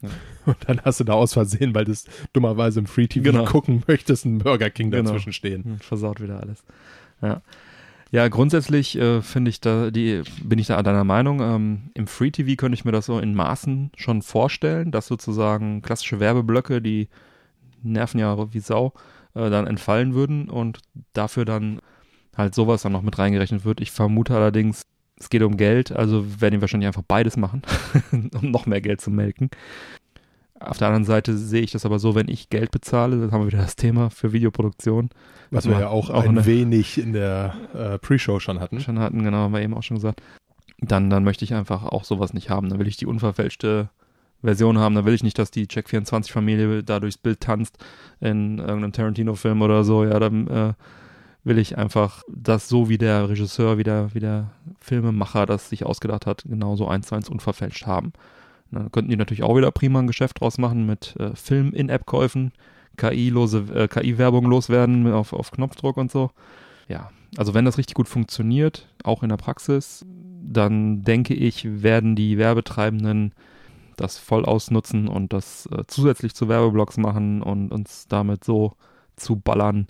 [0.46, 3.44] Und dann hast du da aus Versehen, weil du es dummerweise im Free TV Genau.
[3.46, 5.02] gucken möchtest, einen Burger King Genau.
[5.10, 5.64] dazwischen stehen.
[5.64, 6.62] Hm, Versaut wieder alles.
[7.20, 7.42] Ja.
[8.10, 11.40] Ja, grundsätzlich äh, finde ich da, die, bin ich da deiner Meinung.
[11.40, 15.82] Ähm, Im Free TV könnte ich mir das so in Maßen schon vorstellen, dass sozusagen
[15.82, 17.08] klassische Werbeblöcke, die
[17.82, 18.94] nerven ja wie Sau,
[19.34, 20.80] äh, dann entfallen würden und
[21.12, 21.80] dafür dann
[22.36, 23.80] halt sowas dann noch mit reingerechnet wird.
[23.80, 24.82] Ich vermute allerdings,
[25.18, 27.62] es geht um Geld, also werden die wahrscheinlich einfach beides machen,
[28.12, 29.50] um noch mehr Geld zu melken.
[30.60, 33.42] Auf der anderen Seite sehe ich das aber so, wenn ich Geld bezahle, dann haben
[33.42, 35.10] wir wieder das Thema für Videoproduktion.
[35.50, 38.80] Was Warte wir ja auch, auch ein eine- wenig in der äh, Pre-Show schon hatten.
[38.80, 40.20] schon hatten, genau, haben wir eben auch schon gesagt,
[40.80, 42.68] dann, dann möchte ich einfach auch sowas nicht haben.
[42.68, 43.88] Dann will ich die unverfälschte
[44.42, 47.78] Version haben, dann will ich nicht, dass die Check24-Familie da durchs Bild tanzt
[48.20, 50.04] in irgendeinem Tarantino-Film oder so.
[50.04, 50.72] Ja, dann äh,
[51.44, 54.50] will ich einfach das so, wie der Regisseur, wie der, wie der
[54.80, 58.12] Filmemacher das sich ausgedacht hat, genauso eins zu eins unverfälscht haben.
[58.70, 62.52] Dann könnten die natürlich auch wieder prima ein Geschäft draus machen mit äh, Film-In-App-Käufen,
[62.96, 66.30] KI-lose, äh, KI-Werbung loswerden auf, auf Knopfdruck und so.
[66.88, 70.04] Ja, also wenn das richtig gut funktioniert, auch in der Praxis,
[70.42, 73.34] dann denke ich, werden die Werbetreibenden
[73.96, 78.74] das voll ausnutzen und das äh, zusätzlich zu Werbeblocks machen und uns damit so
[79.16, 79.88] zu ballern.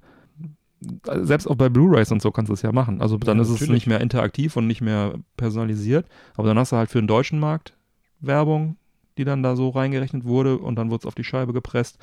[1.04, 3.02] Selbst auch bei Blu-rays und so kannst du es ja machen.
[3.02, 3.72] Also dann Ja, ist es natürlich.
[3.72, 6.06] nicht mehr interaktiv und nicht mehr personalisiert.
[6.36, 7.74] Aber dann hast du halt für den deutschen Markt
[8.20, 8.76] Werbung,
[9.16, 11.98] die dann da so reingerechnet wurde und dann wurde es auf die Scheibe gepresst.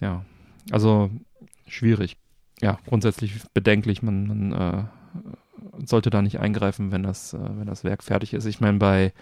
[0.00, 0.24] Ja,
[0.70, 1.10] also
[1.66, 2.16] schwierig.
[2.60, 4.02] Ja, grundsätzlich bedenklich.
[4.02, 4.84] Man, man äh,
[5.86, 8.46] sollte da nicht eingreifen, wenn das, äh, wenn das Werk fertig ist.
[8.46, 9.12] Ich meine, bei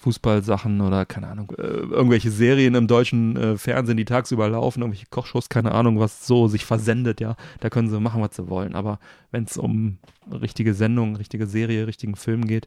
[0.00, 5.06] Fußballsachen oder keine Ahnung, äh, irgendwelche Serien im deutschen äh, Fernsehen, die tagsüber laufen, irgendwelche
[5.10, 8.74] Kochshows, keine Ahnung, was so sich versendet, ja, da können sie machen, was sie wollen.
[8.74, 8.98] Aber
[9.30, 9.98] wenn es um
[10.30, 12.66] richtige Sendung, richtige Serie, richtigen Film geht,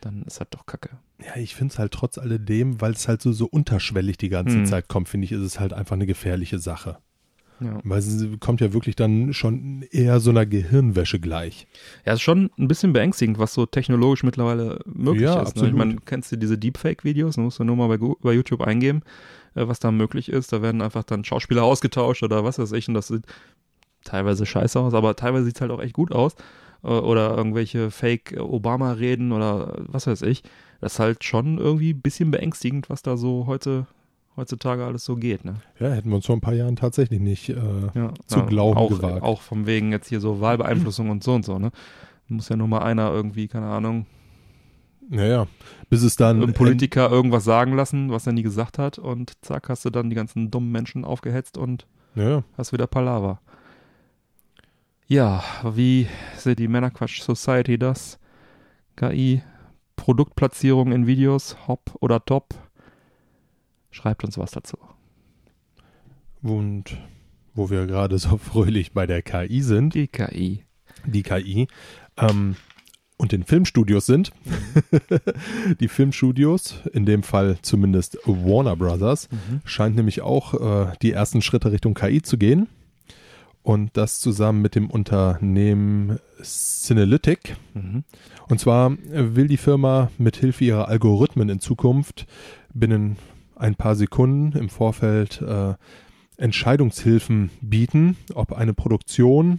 [0.00, 0.90] dann ist das doch Kacke.
[1.24, 4.56] Ja, ich finde es halt trotz alledem, weil es halt so, so unterschwellig die ganze
[4.56, 4.66] Hm.
[4.66, 6.98] Zeit kommt, finde ich, ist es halt einfach eine gefährliche Sache.
[7.60, 7.78] Ja.
[7.84, 11.66] Weil es kommt ja wirklich dann schon eher so einer Gehirnwäsche gleich.
[12.06, 15.36] Ja, ist schon ein bisschen beängstigend, was so technologisch mittlerweile möglich Ja, ist.
[15.36, 15.40] Ne?
[15.42, 15.70] absolut.
[15.70, 17.36] Ich meine, kennst du diese Deepfake-Videos?
[17.36, 19.02] Da musst du nur mal bei, bei YouTube eingeben,
[19.54, 20.54] äh, was da möglich ist.
[20.54, 22.88] Da werden einfach dann Schauspieler ausgetauscht oder was weiß ich.
[22.88, 23.26] Und das sieht
[24.04, 26.36] teilweise scheiße aus, aber teilweise sieht es halt auch echt gut aus.
[26.82, 30.42] Äh, oder irgendwelche Fake-Obama-Reden oder was weiß ich.
[30.80, 33.86] Das ist halt schon irgendwie ein bisschen beängstigend, was da so heute,
[34.36, 35.44] heutzutage alles so geht.
[35.44, 35.56] Ne?
[35.78, 37.50] Ja, hätten wir uns vor ein paar Jahren tatsächlich nicht.
[37.50, 37.56] Äh,
[37.94, 39.22] ja, zu glauben auch, gewagt.
[39.22, 41.70] Auch von wegen jetzt hier so Wahlbeeinflussung und so und so, ne?
[42.28, 44.06] Muss ja nur mal einer irgendwie, keine Ahnung,
[45.10, 45.48] naja,
[45.88, 46.40] bis es dann.
[46.40, 50.08] ein Politiker irgendwas sagen lassen, was er nie gesagt hat und zack, hast du dann
[50.08, 53.40] die ganzen dummen Menschen aufgehetzt und ja, hast wieder Palaver.
[55.10, 56.06] Ja, wie
[56.36, 58.20] sieht die Männerquatsch Society das?
[58.94, 59.42] KI,
[59.96, 62.54] Produktplatzierung in Videos, Hop oder Top?
[63.90, 64.78] Schreibt uns was dazu.
[66.42, 66.96] und
[67.54, 70.64] wo wir gerade so fröhlich bei der KI sind, Die KI.
[71.04, 71.66] die KI,
[72.16, 72.54] ähm,
[73.16, 74.30] und den Filmstudios sind.
[75.80, 79.28] die Filmstudios, in dem Fall zumindest Warner Brothers,
[79.64, 82.68] scheint nämlich auch äh, die ersten Schritte Richtung KI zu gehen.
[83.62, 87.56] Und das zusammen mit dem Unternehmen Synalytic.
[87.74, 88.04] Mhm.
[88.48, 92.26] Und zwar will die Firma mit Hilfe ihrer Algorithmen in Zukunft
[92.72, 93.16] binnen
[93.56, 95.74] ein paar Sekunden im Vorfeld äh,
[96.38, 99.58] Entscheidungshilfen bieten, ob eine Produktion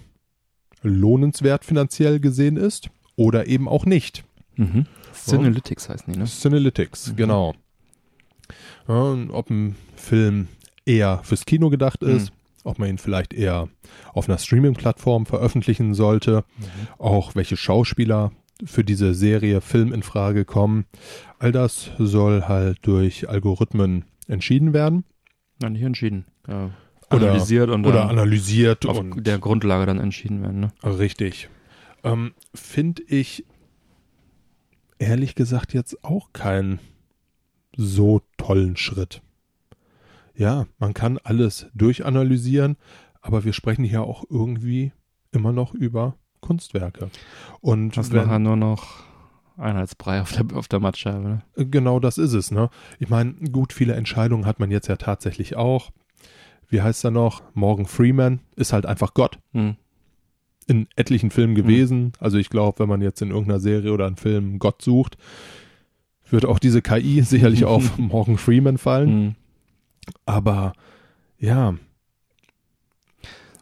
[0.81, 4.23] lohnenswert finanziell gesehen ist oder eben auch nicht.
[4.55, 4.87] Mhm.
[5.13, 6.25] Synalytics heißen die, ne?
[6.25, 7.15] Synalytics, Mhm.
[7.17, 7.53] genau.
[8.87, 10.47] Ja, ob ein Film
[10.85, 12.33] eher fürs Kino gedacht ist,
[12.63, 13.67] ob man ihn vielleicht eher
[14.13, 16.43] auf einer Streaming-Plattform veröffentlichen sollte,
[16.97, 18.31] auch welche Schauspieler
[18.63, 20.85] für diese Serie Film in Frage kommen.
[21.39, 25.03] All das soll halt durch Algorithmen entschieden werden
[25.61, 26.25] Ja, nicht entschieden.
[26.47, 26.69] Ja,
[27.11, 30.71] Oder- analysiert und oder dann analysiert auf und der Grundlage dann entschieden werden, ne?
[30.83, 31.49] Richtig.
[32.03, 33.45] Ähm, Finde ich
[34.99, 36.79] ehrlich gesagt jetzt auch keinen
[37.75, 39.21] so tollen Schritt.
[40.41, 42.75] Ja, man kann alles durchanalysieren,
[43.21, 44.91] aber wir sprechen hier auch irgendwie
[45.31, 47.11] immer noch über Kunstwerke.
[47.59, 49.03] Und wenn, nachher nur noch
[49.55, 51.41] Einheitsbrei auf der, auf der Mattscheibe, ne?
[51.69, 52.71] Genau das ist es, ne?
[52.97, 55.91] Ich meine, gut, viele Entscheidungen hat man jetzt ja tatsächlich auch.
[56.67, 57.43] Wie heißt er noch?
[57.53, 59.37] Morgan Freeman ist halt einfach Gott.
[59.51, 59.75] Hm.
[60.65, 62.13] in etlichen Filmen gewesen.
[62.17, 65.17] Also ich glaube, wenn man jetzt in irgendeiner Serie oder einem Film Gott sucht,
[66.31, 69.09] wird auch diese KI sicherlich auf Morgan Freeman fallen.
[69.09, 69.35] Hm.
[70.25, 70.73] Aber
[71.39, 71.75] ja,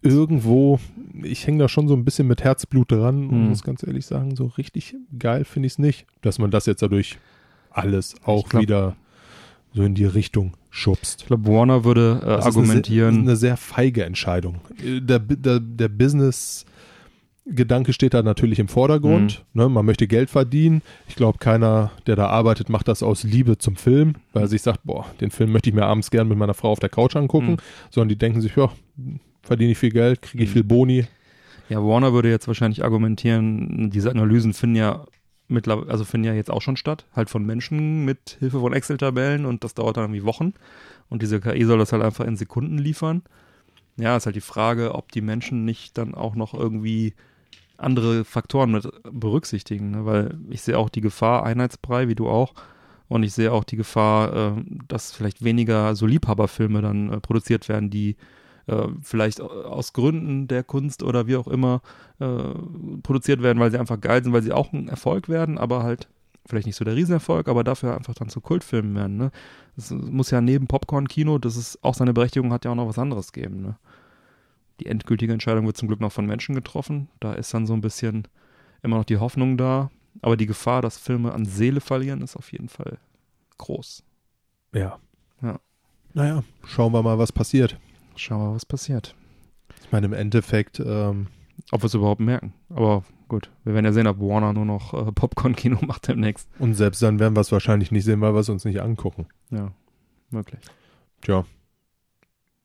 [0.02, 0.80] irgendwo,
[1.24, 3.50] ich hänge da schon so ein bisschen mit Herzblut dran und Mhm.
[3.50, 6.82] muss ganz ehrlich sagen, so richtig geil finde ich es nicht, dass man das jetzt
[6.82, 7.18] dadurch
[7.72, 8.96] alles auch glaub- wieder
[9.74, 11.22] so in die Richtung schubst.
[11.22, 13.10] Ich glaube, Warner würde äh, Das argumentieren.
[13.10, 14.62] Ist eine, sehr, eine sehr feige Entscheidung.
[14.84, 15.90] Äh, Der, der, der
[17.46, 19.46] Business-Gedanke steht da natürlich im Vordergrund.
[19.54, 19.62] Mhm.
[19.62, 20.82] Ne, man möchte Geld verdienen.
[21.08, 24.62] Ich glaube, keiner, der da arbeitet, macht das aus Liebe zum Film, weil er sich
[24.62, 27.16] sagt, boah, den Film möchte ich mir abends gern mit meiner Frau auf der Couch
[27.16, 27.52] angucken.
[27.52, 27.58] Mhm.
[27.90, 28.72] Sondern die denken sich, ja,
[29.42, 30.54] verdiene ich viel Geld, kriege ich Mhm.
[30.54, 31.06] viel Boni.
[31.70, 35.06] Ja, Warner würde jetzt wahrscheinlich argumentieren, diese Analysen finden ja
[35.48, 39.46] mittlerweile, also finden ja jetzt auch schon statt, halt von Menschen mit Hilfe von Excel-Tabellen
[39.46, 40.54] und das dauert dann irgendwie Wochen
[41.10, 43.24] und diese KI soll das halt einfach in Sekunden liefern.
[43.98, 47.14] Ja, ist halt die Frage, ob die Menschen nicht dann auch noch irgendwie
[47.80, 50.06] andere Faktoren mit berücksichtigen, ne?
[50.06, 52.54] weil ich sehe auch die Gefahr, Einheitsbrei, wie du auch,
[53.08, 57.68] Und ich sehe auch die Gefahr, äh, dass vielleicht weniger so Liebhaberfilme dann äh, produziert
[57.68, 58.16] werden, die
[58.68, 61.82] äh, vielleicht aus Gründen der Kunst oder wie auch immer
[62.20, 62.54] äh,
[63.02, 66.08] produziert werden, weil sie einfach geil sind, weil sie auch ein Erfolg werden, aber halt
[66.46, 69.18] vielleicht nicht so der Riesenerfolg, aber dafür einfach dann zu Kultfilmen werden.
[69.18, 69.32] Ne?
[69.76, 73.00] Das muss ja neben Popcorn-Kino, das ist auch seine Berechtigung, hat ja auch noch was
[73.00, 73.62] anderes geben.
[73.62, 73.76] Ne?
[74.80, 77.10] Die endgültige Entscheidung wird zum Glück noch von Menschen getroffen.
[77.20, 78.28] Da ist dann so ein bisschen
[78.82, 79.92] immer noch die Hoffnung da.
[80.22, 82.98] Aber die Gefahr, dass Filme an Seele verlieren, ist auf jeden Fall
[83.58, 84.04] groß.
[84.74, 85.00] Ja.
[85.42, 85.60] Ja.
[86.14, 87.78] Naja, schauen wir mal, was passiert.
[88.16, 89.16] Schauen wir mal, was passiert.
[89.84, 91.28] Ich meine, im Endeffekt, ähm,
[91.72, 92.54] Ob wir es überhaupt merken.
[92.70, 96.50] Aber gut, wir werden ja sehen, ob Warner nur noch äh, Popcorn-Kino macht demnächst.
[96.58, 99.28] und selbst dann werden wir es wahrscheinlich nicht sehen, weil wir es uns nicht angucken.
[99.52, 99.72] Ja,
[100.32, 100.62] möglich.
[101.22, 101.46] Tja.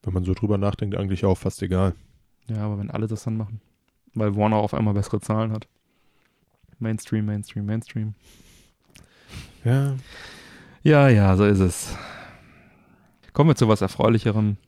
[0.05, 1.95] Wenn man so drüber nachdenkt, eigentlich auch fast egal.
[2.49, 3.61] Ja, aber wenn alle das dann machen.
[4.15, 5.67] Weil Warner auf einmal bessere Zahlen hat.
[6.79, 8.15] Mainstream, Mainstream, Mainstream.
[9.65, 9.97] Ja.
[10.83, 11.97] Ja, ja, so ist es.
[13.33, 14.59] Kommen wir zu was Erfreulicherem,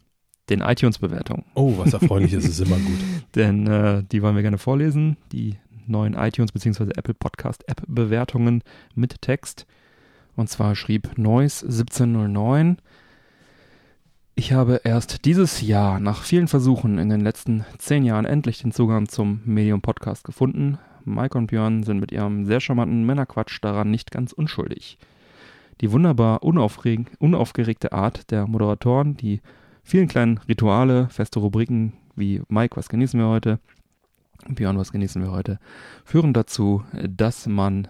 [0.49, 1.45] den iTunes-Bewertungen.
[1.55, 2.99] Oh, was Erfreuliches ist immer gut.
[3.34, 5.16] Denn äh, die wollen wir gerne vorlesen.
[5.32, 6.91] Die neuen iTunes bzw.
[6.97, 8.62] Apple Podcast App Bewertungen
[8.95, 9.66] mit Text.
[10.34, 12.78] Und zwar schrieb Noise 1709.
[14.39, 18.70] Ich habe erst dieses Jahr nach vielen Versuchen in den letzten zehn Jahren endlich den
[18.70, 20.76] Zugang zum Medium Podcast gefunden.
[21.07, 24.99] Mike und Björn sind mit ihrem sehr charmanten Männerquatsch daran nicht ganz unschuldig.
[25.80, 29.41] Die wunderbar unaufgeregte Art der Moderatoren, die
[29.82, 33.59] vielen kleinen Rituale, feste Rubriken wie Mike, was genießen wir heute?
[34.51, 35.59] Björn, was genießen wir heute?
[36.05, 37.89] führen dazu, dass man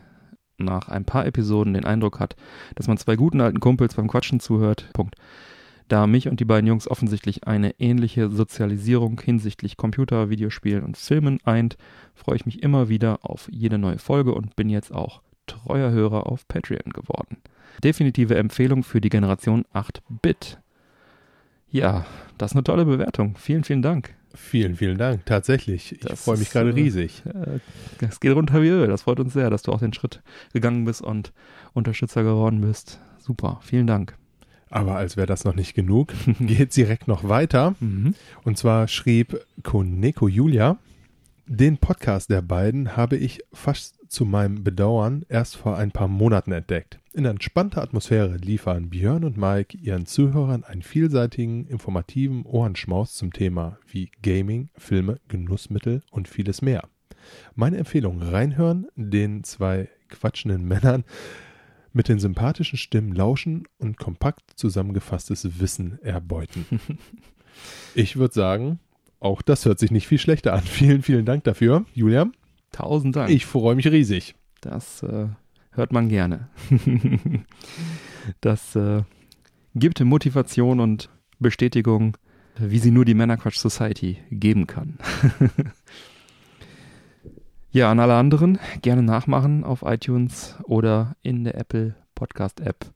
[0.59, 2.37] nach ein paar Episoden den Eindruck hat,
[2.77, 4.89] dass man zwei guten alten Kumpels beim Quatschen zuhört.
[4.93, 5.17] Punkt.
[5.89, 11.39] Da mich und die beiden Jungs offensichtlich eine ähnliche Sozialisierung hinsichtlich Computer, Videospielen und Filmen
[11.45, 11.77] eint,
[12.15, 16.27] freue ich mich immer wieder auf jede neue Folge und bin jetzt auch treuer Hörer
[16.27, 17.37] auf Patreon geworden.
[17.85, 20.59] Definitive Empfehlung für die Generation 8-Bit.
[21.69, 22.05] Ja,
[22.39, 23.37] das ist eine tolle Bewertung.
[23.37, 24.15] Vielen, vielen Dank.
[24.35, 25.25] Vielen, vielen Dank.
[25.25, 25.93] Tatsächlich.
[25.93, 27.23] Ich Das freue mich gerade äh, riesig.
[27.27, 27.61] Äh,
[27.99, 28.87] Das geht runter wie Öl.
[28.89, 30.23] Das freut uns sehr, dass du auch den Schritt
[30.53, 31.33] gegangen bist und
[31.75, 33.01] Unterstützer geworden bist.
[33.19, 34.17] Super, vielen Dank.
[34.71, 37.75] Aber als wäre das noch nicht genug, geht direkt noch weiter.
[37.81, 38.15] Mhm.
[38.45, 40.79] Und zwar schrieb Koneko Julia,
[41.47, 46.53] den Podcast der beiden habe ich fast zu meinem Bedauern erst vor ein paar Monaten
[46.53, 46.99] entdeckt.
[47.13, 53.79] In entspannter Atmosphäre liefern Björn und Mike ihren Zuhörern einen vielseitigen, informativen Ohrenschmaus zum Thema
[53.87, 56.89] wie Gaming, Filme, Genussmittel und vieles mehr.
[57.55, 61.05] Meine Empfehlung: reinhören, den zwei quatschenden Männern
[61.97, 66.67] mit den sympathischen Stimmen lauschen und kompakt zusammengefasstes Wissen erbeuten.
[67.95, 68.81] Ich würde sagen,
[69.19, 70.61] auch das hört sich nicht viel schlechter an.
[70.61, 72.31] Vielen, vielen Dank dafür, Julia.
[72.71, 73.31] Tausend Dank.
[73.31, 74.35] Ich freue mich riesig.
[74.61, 75.29] Das äh,
[75.71, 76.51] hört man gerne.
[78.43, 79.05] das äh,
[79.75, 82.19] gibt Motivation und Bestätigung,
[82.59, 84.99] wie sie nur die Männerquatsch Society geben kann.
[87.77, 92.87] ja, an alle anderen gerne nachmachen auf iTunes oder in der Apple Podcast App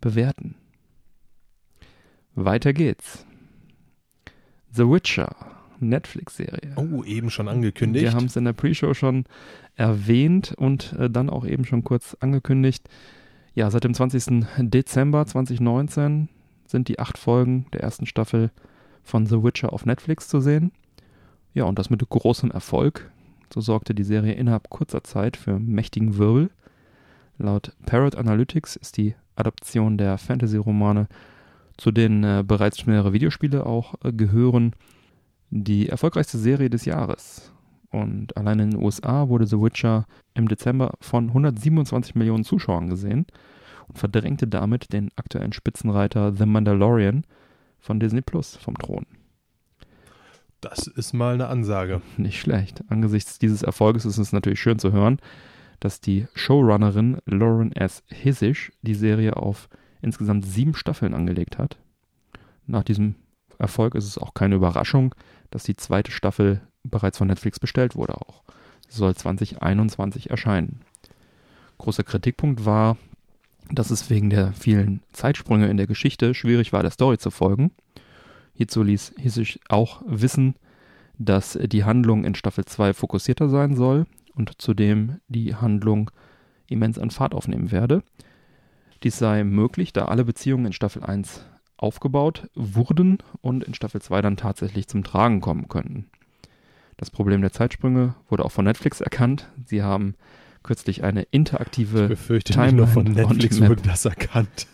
[0.00, 0.56] bewerten.
[2.34, 3.24] Weiter geht's.
[4.72, 5.36] The Witcher,
[5.78, 6.74] Netflix-Serie.
[6.74, 8.06] Oh, eben schon angekündigt.
[8.06, 9.24] Wir haben es in der Pre-Show schon
[9.76, 12.88] erwähnt und äh, dann auch eben schon kurz angekündigt.
[13.54, 14.46] Ja, seit dem 20.
[14.58, 16.28] Dezember 2019
[16.66, 18.50] sind die acht Folgen der ersten Staffel
[19.04, 20.72] von The Witcher auf Netflix zu sehen.
[21.52, 23.12] Ja, und das mit großem Erfolg.
[23.52, 26.50] So sorgte die Serie innerhalb kurzer Zeit für mächtigen Wirbel.
[27.38, 31.08] Laut Parrot Analytics ist die Adaption der Fantasy-Romane,
[31.76, 34.74] zu denen äh, bereits mehrere Videospiele auch äh, gehören,
[35.50, 37.52] die erfolgreichste Serie des Jahres.
[37.90, 43.26] Und allein in den USA wurde The Witcher im Dezember von 127 Millionen Zuschauern gesehen
[43.86, 47.24] und verdrängte damit den aktuellen Spitzenreiter The Mandalorian
[47.78, 49.06] von Disney Plus vom Thron.
[50.64, 52.00] Das ist mal eine Ansage.
[52.16, 52.82] Nicht schlecht.
[52.88, 55.18] Angesichts dieses Erfolges ist es natürlich schön zu hören,
[55.78, 58.02] dass die Showrunnerin Lauren S.
[58.08, 59.68] Hissisch die Serie auf
[60.00, 61.76] insgesamt sieben Staffeln angelegt hat.
[62.66, 63.16] Nach diesem
[63.58, 65.14] Erfolg ist es auch keine Überraschung,
[65.50, 68.42] dass die zweite Staffel bereits von Netflix bestellt wurde auch.
[68.88, 70.80] Sie soll 2021 erscheinen.
[71.76, 72.96] Großer Kritikpunkt war,
[73.70, 77.70] dass es wegen der vielen Zeitsprünge in der Geschichte schwierig war, der Story zu folgen.
[78.54, 80.54] Hierzu ließ Hissisch auch wissen,
[81.18, 86.10] dass die Handlung in Staffel 2 fokussierter sein soll und zudem die Handlung
[86.68, 88.02] immens an Fahrt aufnehmen werde.
[89.02, 91.44] Dies sei möglich, da alle Beziehungen in Staffel 1
[91.76, 96.06] aufgebaut wurden und in Staffel 2 dann tatsächlich zum Tragen kommen könnten.
[96.96, 99.50] Das Problem der Zeitsprünge wurde auch von Netflix erkannt.
[99.66, 100.14] Sie haben
[100.62, 104.66] kürzlich eine interaktive Ich befürchte Timeline nicht nur von Netflix wurde das erkannt.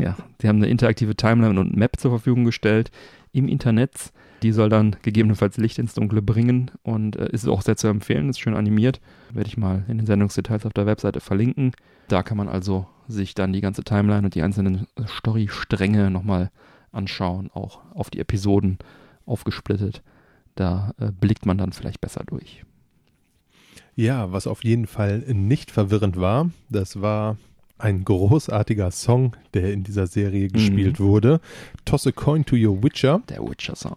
[0.00, 2.90] Ja, die haben eine interaktive Timeline und Map zur Verfügung gestellt
[3.32, 4.12] im Internet.
[4.42, 8.28] Die soll dann gegebenenfalls Licht ins Dunkle bringen und äh, ist auch sehr zu empfehlen,
[8.28, 9.00] ist schön animiert.
[9.32, 11.72] Werde ich mal in den Sendungsdetails auf der Webseite verlinken.
[12.08, 16.50] Da kann man also sich dann die ganze Timeline und die einzelnen äh, Storystränge nochmal
[16.92, 18.78] anschauen, auch auf die Episoden
[19.26, 20.02] aufgesplittet.
[20.54, 22.64] Da äh, blickt man dann vielleicht besser durch.
[23.96, 27.36] Ja, was auf jeden Fall nicht verwirrend war, das war
[27.78, 31.40] ein großartiger Song, der in dieser Serie gespielt wurde.
[31.84, 33.22] Toss a coin to your Witcher.
[33.28, 33.96] Der Witcher-Song.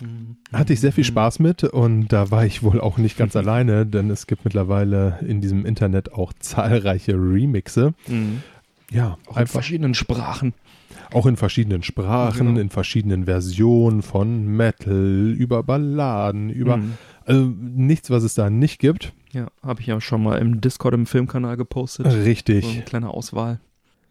[0.00, 0.36] Mhm.
[0.52, 3.86] Hatte ich sehr viel Spaß mit und da war ich wohl auch nicht ganz alleine,
[3.86, 7.94] denn es gibt mittlerweile in diesem Internet auch zahlreiche Remixe.
[8.08, 8.42] Mhm.
[8.90, 10.52] Ja, Auch in einfach verschiedenen Sprachen.
[11.12, 12.60] Auch in verschiedenen Sprachen, Genau.
[12.60, 16.94] in verschiedenen Versionen von Metal, über Balladen, über Mhm.
[17.24, 19.12] also nichts, was es da nicht gibt.
[19.32, 22.06] Ja, habe ich ja schon mal im Discord im Filmkanal gepostet.
[22.06, 22.64] Richtig.
[22.64, 23.60] So eine kleine Auswahl.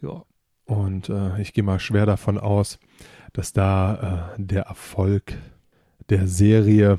[0.01, 0.23] Ja.
[0.65, 2.79] Und äh, ich gehe mal schwer davon aus,
[3.33, 5.37] dass da äh, der Erfolg
[6.09, 6.97] der Serie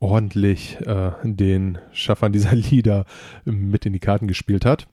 [0.00, 3.06] ordentlich äh, den Schaffern dieser Lieder
[3.44, 4.86] mit in die Karten gespielt hat.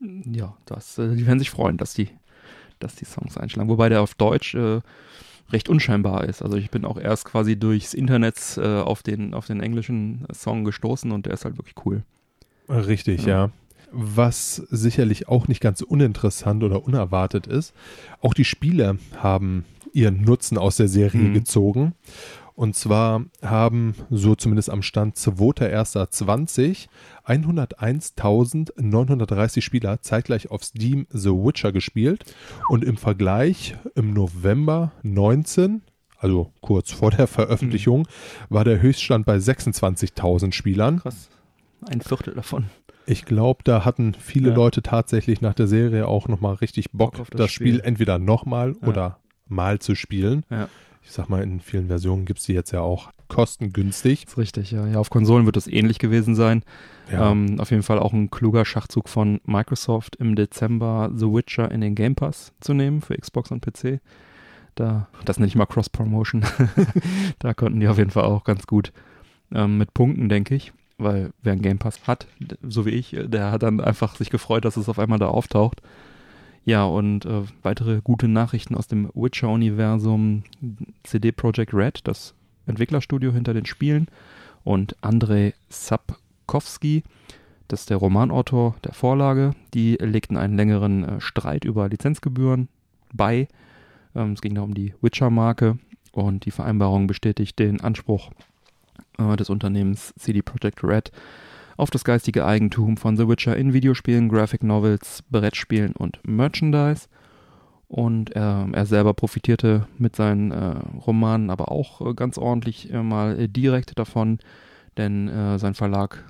[0.00, 2.08] Ja, das, äh, die werden sich freuen, dass die,
[2.80, 3.68] dass die Songs einschlagen.
[3.68, 4.80] Wobei der auf Deutsch äh,
[5.52, 6.42] recht unscheinbar ist.
[6.42, 10.64] Also ich bin auch erst quasi durchs Internet äh, auf, den, auf den englischen Song
[10.64, 12.02] gestoßen und der ist halt wirklich cool.
[12.68, 13.28] Richtig, Ja.
[13.46, 13.50] ja.
[13.92, 17.74] Was sicherlich auch nicht ganz uninteressant oder unerwartet ist,
[18.20, 21.34] auch die Spieler haben ihren Nutzen aus der Serie Mhm.
[21.34, 21.94] gezogen.
[22.60, 26.88] Und zwar haben, so zumindest am Stand 2.1.20,
[27.26, 32.34] 101.930 Spieler zeitgleich auf Steam The Witcher gespielt.
[32.68, 35.80] Und im Vergleich im November 19,
[36.18, 38.06] also kurz vor der Veröffentlichung,
[38.50, 40.98] war der Höchststand bei 26.000 Spielern.
[41.00, 41.30] Krass.
[41.88, 42.66] Ein Viertel davon.
[43.06, 44.54] Ich glaube, da hatten viele Ja.
[44.56, 47.76] Leute tatsächlich nach der Serie auch nochmal richtig Bock, Bock das, das Spiel.
[47.76, 47.80] Spiel.
[47.86, 48.88] entweder nochmal Ja.
[48.88, 49.16] oder
[49.48, 50.44] mal zu spielen.
[50.50, 50.68] Ja.
[51.02, 54.26] Ich sag mal, in vielen Versionen gibt es die jetzt ja auch kostengünstig.
[54.26, 54.86] Ist richtig, ja.
[54.86, 56.62] Ja, auf Konsolen wird das ähnlich gewesen sein.
[57.10, 61.70] Ja, Ähm, auf jeden Fall auch ein kluger Schachzug von Microsoft im Dezember The Witcher
[61.70, 64.00] in den Game Pass zu nehmen für Xbox und PC.
[64.74, 66.44] Da, das nenne ich mal Cross-Promotion.
[67.38, 68.92] da konnten die auf jeden Fall auch ganz gut
[69.52, 70.72] ähm, mit Punkten, denke ich.
[70.98, 72.26] Weil wer einen Game Pass hat,
[72.62, 75.80] so wie ich, der hat dann einfach sich gefreut, dass es auf einmal da auftaucht.
[76.64, 80.44] Ja, und äh, weitere gute Nachrichten aus dem Witcher-Universum.
[81.02, 82.34] CD Projekt Red, das
[82.66, 84.08] Entwicklerstudio hinter den Spielen,
[84.62, 87.02] und Andrei Sapkowski,
[87.68, 92.68] das ist der Romanautor der Vorlage, die legten einen längeren äh, Streit über Lizenzgebühren
[93.12, 93.48] bei.
[94.14, 95.78] Ähm, es ging da um die Witcher-Marke
[96.12, 98.30] und die Vereinbarung bestätigt den Anspruch
[99.18, 101.12] äh, des Unternehmens CD Projekt Red
[101.80, 107.08] auf das geistige Eigentum von The Witcher in Videospielen, Graphic Novels, Brettspielen und Merchandise.
[107.88, 110.76] Und er, er selber profitierte mit seinen äh,
[111.06, 114.38] Romanen aber auch äh, ganz ordentlich äh, mal äh, direkt davon,
[114.96, 116.24] denn äh, sein Verlag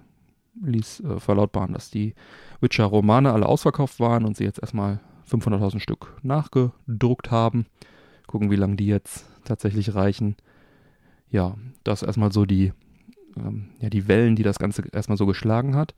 [0.62, 2.14] ließ äh, verlautbaren, dass die
[2.60, 7.66] Witcher-Romane alle ausverkauft waren und sie jetzt erstmal 500.000 Stück nachgedruckt haben.
[8.26, 10.36] Gucken, wie lange die jetzt tatsächlich reichen.
[11.28, 12.72] Ja, das erstmal so die,
[13.36, 15.94] ähm, ja, die Wellen, die das Ganze erstmal so geschlagen hat.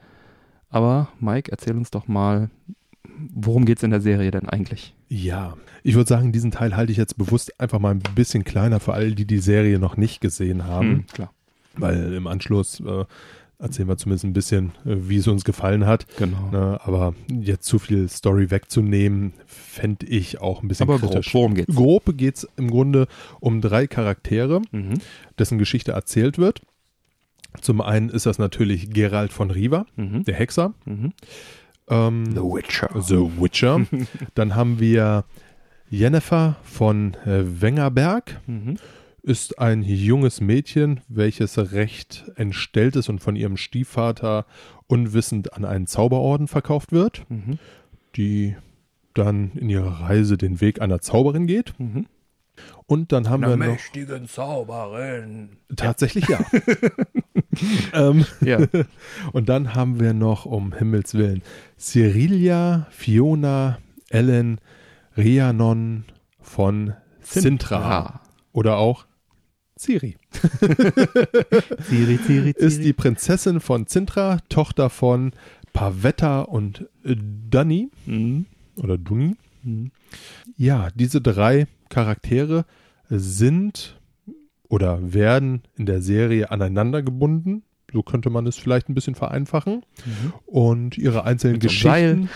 [0.71, 2.51] Aber Mike, erzähl uns doch mal,
[3.35, 4.95] worum geht's in der Serie denn eigentlich?
[5.09, 5.55] ja.
[5.85, 8.93] Ich würde sagen, diesen Teil halte ich jetzt bewusst einfach mal ein bisschen kleiner für
[8.95, 10.89] alle, die die Serie noch nicht gesehen haben.
[10.91, 11.33] Hm, klar.
[11.77, 13.05] Weil im Anschluss äh,
[13.59, 16.07] erzählen wir zumindest ein bisschen, äh, wie es uns gefallen hat.
[16.19, 16.51] Genau.
[16.53, 21.35] Ne, aber jetzt zu viel Story wegzunehmen, fände ich auch ein bisschen Aber grob, kritisch.
[21.35, 21.75] worum geht's?
[21.75, 23.09] Grob geht es im Grunde
[23.41, 25.01] um drei Charaktere, Mhm.
[25.37, 26.61] dessen Geschichte erzählt wird.
[27.61, 30.25] Zum einen ist das natürlich Geralt von Riva, Mhm.
[30.25, 30.75] der Hexer.
[30.85, 31.13] Mhm.
[31.89, 32.89] Ähm, The Witcher.
[33.01, 33.87] The Witcher.
[34.35, 35.25] Dann haben wir
[35.91, 38.41] Jennifer von äh, Wengerberg.
[38.47, 38.77] Mhm.
[39.23, 44.47] Ist ein junges Mädchen, welches recht entstellt ist und von ihrem Stiefvater
[44.89, 47.59] unwissend an einen Zauberorden verkauft wird, Mhm.
[48.17, 48.57] die
[49.15, 51.79] dann in ihrer Reise den Weg einer Zauberin geht.
[51.79, 52.07] Mhm.
[52.87, 55.51] Und dann haben wir noch mächtigen Zauberin.
[55.77, 56.41] tatsächlich ja.
[57.93, 58.59] ähm, Ja.
[59.33, 61.43] und dann haben wir noch um Himmels Willen
[61.79, 63.79] Cyrilia, Fiona,
[64.11, 64.61] Ellen,
[65.17, 66.05] Rhiannon
[66.41, 68.21] von Sintra
[68.53, 69.07] oder auch
[69.79, 70.17] Ciri.
[71.89, 75.33] Ciri, Ciri, Ist die Prinzessin von Sintra, Tochter von
[75.73, 78.47] Pavetta und Dunny Mhm.
[78.77, 79.37] oder Dunni.
[79.63, 79.91] Mhm.
[80.57, 82.65] Ja, diese drei Charaktere
[83.09, 83.99] sind
[84.73, 87.63] oder werden in der Serie aneinander gebunden.
[87.93, 89.83] So könnte man es vielleicht ein bisschen vereinfachen.
[90.47, 92.31] Und ihre einzelnen Mit Geschichten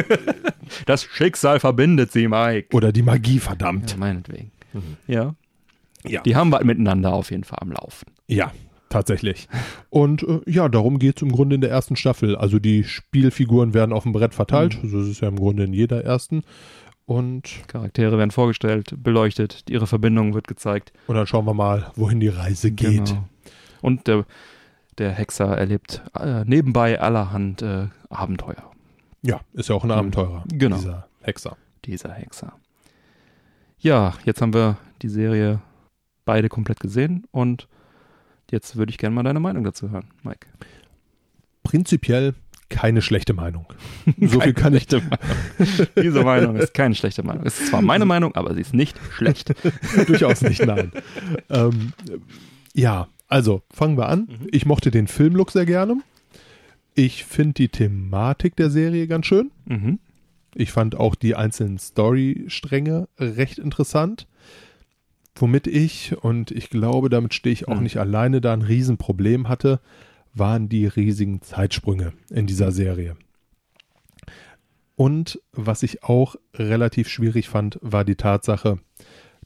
[0.84, 2.76] Das Schicksal verbindet sie, Mike.
[2.76, 3.92] oder die Magie, verdammt.
[3.92, 4.50] Ja, meinetwegen.
[5.06, 5.34] Ja.
[6.06, 6.20] Ja.
[6.20, 8.08] Die haben wir miteinander auf jeden Fall am Laufen.
[8.26, 8.52] Ja,
[8.90, 9.48] tatsächlich.
[9.88, 12.36] Und äh, ja, darum geht es im Grunde in der ersten Staffel.
[12.36, 14.78] Also die Spielfiguren werden auf dem Brett verteilt.
[14.84, 16.42] So ist es ja im Grunde in jeder ersten.
[17.08, 20.92] Und, Charaktere werden vorgestellt, beleuchtet, ihre Verbindung wird gezeigt.
[21.06, 23.06] und dann schauen wir mal, wohin die Reise geht.
[23.06, 23.26] Genau.
[23.80, 24.26] Und der,
[24.98, 28.70] der Hexer erlebt äh, nebenbei allerhand äh, Abenteuer.
[29.22, 30.76] Ja, ist ja auch ein Abenteurer, Genau.
[30.76, 31.56] dieser Hexer.
[31.86, 32.52] Dieser Hexer.
[33.78, 35.62] Ja, jetzt haben wir die Serie
[36.26, 37.68] beide komplett gesehen und
[38.50, 40.46] jetzt würde ich gerne mal deine Meinung dazu hören, Mike.
[41.62, 42.34] Prinzipiell
[42.68, 43.66] keine schlechte Meinung.
[44.20, 44.86] So viel kann ich.
[45.96, 47.44] Diese Meinung ist keine schlechte Meinung.
[47.46, 49.54] Es ist zwar meine Meinung, aber sie ist nicht schlecht.
[50.06, 50.92] Durchaus nicht, nein.
[51.50, 51.92] ähm,
[52.74, 54.20] ja, also fangen wir an.
[54.28, 54.46] Mhm.
[54.50, 55.96] Ich mochte den Filmlook sehr gerne.
[56.94, 59.50] Ich finde die Thematik der Serie ganz schön.
[59.66, 59.98] Mhm.
[60.54, 64.26] Ich fand auch die einzelnen Storystränge recht interessant.
[65.36, 67.82] Womit ich, und ich glaube, damit stehe ich auch Mhm.
[67.84, 69.80] nicht alleine, da ein Riesenproblem hatte,
[70.34, 73.16] waren die riesigen Zeitsprünge in dieser Serie.
[74.96, 78.78] Und was ich auch relativ schwierig fand, war die Tatsache,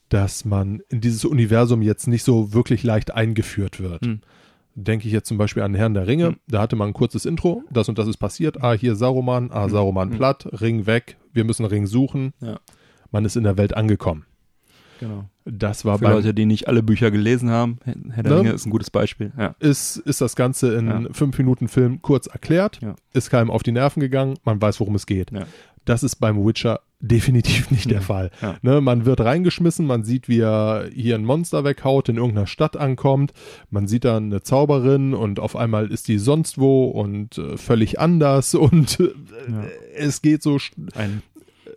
[0.08, 4.04] dass man in dieses Universum jetzt nicht so wirklich leicht eingeführt wird.
[4.04, 4.20] Hm.
[4.74, 6.36] Denke ich jetzt zum Beispiel an Herrn der Ringe, Hm.
[6.48, 9.68] da hatte man ein kurzes Intro, das und das ist passiert, ah, hier Saruman, ah,
[9.68, 10.16] Saruman Hm.
[10.16, 12.58] platt, Ring weg, wir müssen Ring suchen, Ja,
[13.10, 14.24] man ist in der Welt angekommen.
[15.06, 15.24] Genau.
[15.44, 18.38] Das war Für beim, Leute, die nicht alle Bücher gelesen haben, Herr der Ne?
[18.40, 19.32] Ringe ist ein gutes Beispiel.
[19.36, 19.54] Ja.
[19.58, 21.00] ist, ist das Ganze in Ja.
[21.12, 22.94] fünf Minuten Film kurz erklärt, Ja.
[23.12, 25.30] ist keinem auf die Nerven gegangen, man weiß, worum es geht.
[25.32, 25.44] Ja.
[25.84, 28.00] Das ist beim Witcher definitiv nicht der.
[28.02, 28.30] Fall.
[28.40, 28.54] Ja.
[28.62, 32.76] Ne, man wird reingeschmissen, man sieht, wie er hier ein Monster weghaut, in irgendeiner Stadt
[32.76, 33.32] ankommt,
[33.70, 37.98] man sieht dann eine Zauberin und auf einmal ist die sonst wo und äh, völlig
[37.98, 39.06] anders und äh,
[39.50, 39.64] Ja.
[39.96, 40.58] es geht so,
[40.94, 41.22] Ein,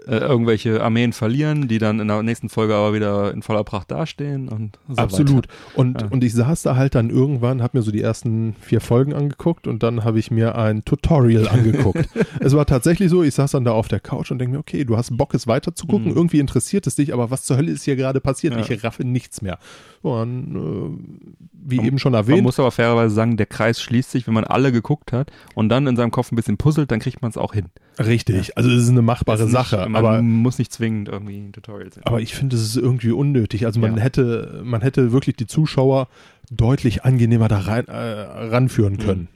[0.08, 3.91] äh, irgendwelche Armeen verlieren, die dann in der nächsten Folge aber wieder in voller Pracht
[3.91, 5.47] dastehen und so Absolut.
[5.47, 5.49] Weiter.
[5.76, 6.08] Und, Ja.
[6.10, 9.68] und ich saß da halt dann irgendwann, habe mir so die ersten vier Folgen angeguckt
[9.68, 12.08] und dann habe ich mir ein Tutorial angeguckt.
[12.39, 14.86] es war tatsächlich so, ich saß dann da auf der Couch und denke mir, okay,
[14.86, 16.18] du hast Bock, es weiter zu gucken, Mhm.
[16.18, 18.53] irgendwie interessiert es dich, aber was zur Hölle ist hier gerade passiert?
[18.53, 18.60] Ja.
[18.70, 19.58] Ich raffe nichts mehr.
[20.01, 24.12] Und äh, wie Man- eben schon Man erwähnt, muss aber fairerweise sagen, der Kreis schließt
[24.12, 26.99] sich, wenn man alle geguckt hat und dann in seinem Kopf ein bisschen puzzelt, dann
[26.99, 27.66] kriegt man es auch hin.
[27.97, 31.91] richtig, also es ist eine machbare Sache, Man aber muss nicht zwingend irgendwie ein Tutorial
[31.91, 32.04] sehen.
[32.06, 33.66] Aber ich finde, es ist irgendwie unnötig.
[33.66, 34.04] Also man Ja.
[34.04, 36.08] hätte, man hätte wirklich die Zuschauer
[36.52, 39.28] deutlich angenehmer da rein, äh, ranführen können.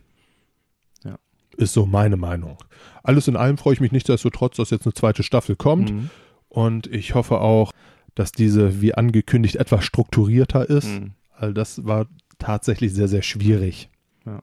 [1.04, 1.18] Ja.
[1.58, 2.58] Ist so meine Meinung.
[3.04, 5.92] Alles in allem freue ich mich nichtsdestotrotz, dass jetzt eine zweite Staffel kommt.
[5.92, 6.10] Mhm.
[6.50, 7.72] Und ich hoffe auch,
[8.16, 10.88] dass diese, wie angekündigt, etwas strukturierter ist.
[10.88, 11.12] Mhm.
[11.40, 12.08] Weil das war
[12.38, 13.90] tatsächlich sehr, sehr schwierig.
[14.26, 14.42] Ja.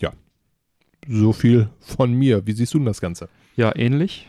[0.00, 0.12] Ja.
[1.08, 2.46] So viel von mir.
[2.46, 3.28] Wie siehst du denn das Ganze?
[3.56, 4.28] Ja, ähnlich.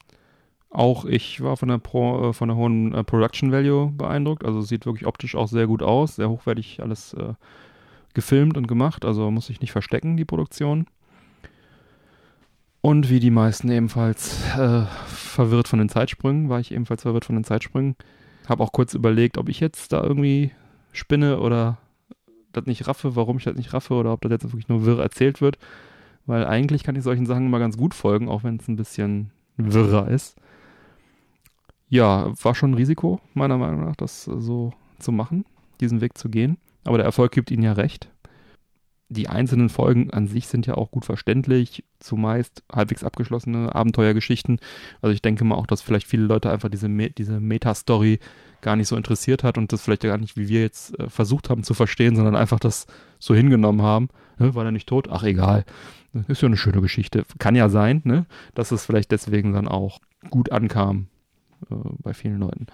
[0.70, 4.46] Auch ich war von der, Pro, äh, von der hohen äh, Production Value beeindruckt.
[4.46, 7.34] Also sieht wirklich optisch auch sehr gut aus, sehr hochwertig alles äh,
[8.14, 9.06] gefilmt und gemacht.
[9.06, 10.88] Also muss ich nicht verstecken, die Produktion.
[12.82, 17.36] Und wie die meisten ebenfalls äh, verwirrt von den Zeitsprüngen, war ich ebenfalls verwirrt von
[17.36, 17.96] den Zeitsprüngen.
[18.48, 20.52] Habe auch kurz überlegt, ob ich jetzt da irgendwie
[20.94, 21.78] spinne oder
[22.54, 25.00] das nicht raffe, warum ich das nicht raffe oder ob das jetzt wirklich nur wirr
[25.00, 25.58] erzählt wird.
[26.26, 29.32] Weil eigentlich kann ich solchen Sachen immer ganz gut folgen, auch wenn es ein bisschen
[29.58, 30.38] wirrer ist.
[31.90, 35.46] Ja, war schon ein Risiko, meiner Meinung nach, das äh, so zu machen,
[35.80, 36.58] diesen Weg zu gehen.
[36.84, 38.10] Aber der Erfolg gibt ihnen ja recht.
[39.10, 44.60] Die einzelnen Folgen an sich sind ja auch gut verständlich, zumeist halbwegs abgeschlossene Abenteuergeschichten.
[45.02, 48.20] Also ich denke mal auch, dass vielleicht viele Leute einfach diese, Me diese Meta-Story
[48.60, 51.50] gar nicht so interessiert hat und das vielleicht gar nicht, wie wir jetzt äh, versucht
[51.50, 52.86] haben zu verstehen, sondern einfach das
[53.18, 54.10] so hingenommen haben.
[54.40, 55.08] Ne, war er nicht tot?
[55.10, 55.64] Ach, egal.
[56.28, 57.24] Ist ja eine schöne Geschichte.
[57.40, 58.26] Kann ja sein, ne,
[58.56, 61.08] dass es vielleicht deswegen dann auch gut ankam
[61.70, 62.68] äh, bei vielen Leuten.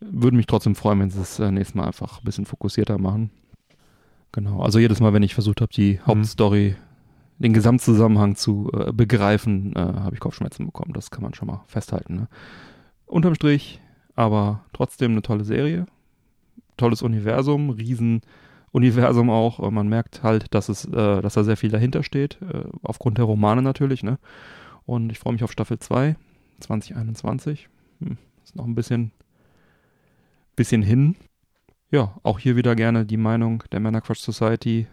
[0.00, 3.30] Würde mich trotzdem freuen, wenn sie es äh, nächstes Mal einfach ein bisschen fokussierter machen.
[4.32, 6.74] Genau, also jedes Mal, wenn ich versucht habe, die Hauptstory,
[7.38, 10.92] den Gesamtzusammenhang zu äh, begreifen, äh, habe ich Kopfschmerzen bekommen.
[10.92, 12.16] Das kann man schon mal festhalten.
[12.16, 12.28] Ne?
[13.06, 13.80] Unterm Strich,
[14.16, 15.86] aber trotzdem eine tolle Serie.
[16.76, 19.60] Tolles Universum, Riesenuniversum auch.
[19.60, 23.18] Äh, Man merkt halt, dass es, äh, dass da sehr viel dahinter steht, äh, aufgrund
[23.18, 24.18] der Romane natürlich, ne?
[24.86, 26.16] Und ich freue mich auf Staffel 2,
[26.60, 27.68] 2021.
[28.00, 29.12] Hm, ist noch ein bisschen,
[30.56, 31.16] bisschen hin.
[31.90, 34.86] Ja, auch hier wieder gerne die Meinung der Männerquatsch Society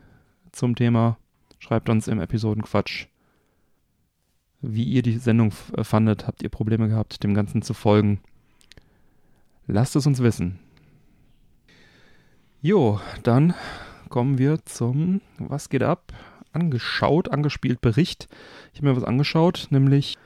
[0.51, 1.17] zum Thema.
[1.59, 3.07] Schreibt uns im Episodenquatsch,
[4.61, 6.27] wie ihr die Sendung äh, fandet.
[6.27, 8.19] Habt ihr Probleme gehabt, dem Ganzen zu folgen?
[9.67, 10.59] Lasst es uns wissen.
[12.61, 13.55] Jo, dann
[14.09, 16.13] kommen wir zum Was geht ab?
[16.53, 18.27] Angeschaut, angespielt Bericht.
[18.73, 20.17] Ich habe mir was angeschaut, nämlich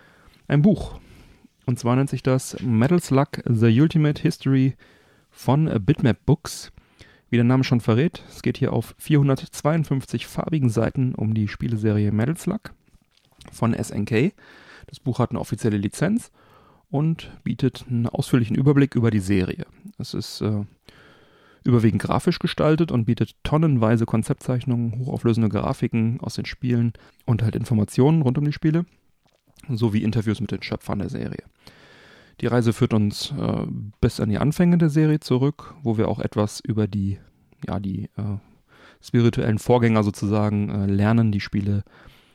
[0.48, 1.00] ein Buch.
[1.66, 4.76] Und zwar nennt sich das Metal Slug The Ultimate History
[5.32, 6.72] von Bitmap Books.
[7.30, 12.12] Wie der Name schon verrät, es geht hier auf 452 farbigen Seiten um die Spieleserie
[12.12, 12.74] Metal Slug
[13.52, 14.34] von SNK.
[14.88, 16.32] Das Buch hat eine offizielle Lizenz
[16.92, 19.66] und bietet einen ausführlichen Überblick über die Serie.
[19.98, 20.64] Es ist äh,
[21.64, 26.94] überwiegend grafisch gestaltet und bietet tonnenweise Konzeptzeichnungen, hochauflösende Grafiken aus den Spielen
[27.26, 28.86] und halt Informationen rund um die Spiele,
[29.70, 31.44] sowie Interviews mit den Schöpfern der Serie.
[32.42, 33.66] Die Reise führt uns äh,
[34.02, 37.18] bis an die Anfänge der Serie zurück, wo wir auch etwas über die,
[37.66, 38.38] ja, die äh,
[39.02, 41.84] spirituellen Vorgänger sozusagen äh, lernen, die Spiele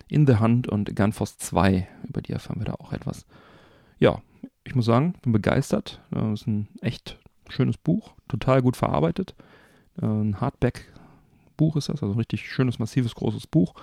[0.08, 3.26] In the Hand und Gunforce 2, über die erfahren wir da auch etwas.
[3.98, 4.22] Ja,
[4.64, 6.00] ich muss sagen, bin begeistert.
[6.10, 7.18] Das äh, ist ein echt
[7.48, 9.34] schönes Buch, total gut verarbeitet.
[10.00, 13.74] Äh, ein Hardback-Buch ist das, also ein richtig schönes, massives, großes Buch.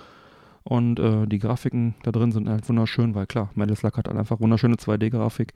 [0.68, 4.18] Und äh, die Grafiken da drin sind halt wunderschön, weil klar, Metal Slug hat halt
[4.18, 5.54] einfach wunderschöne 2D-Grafik.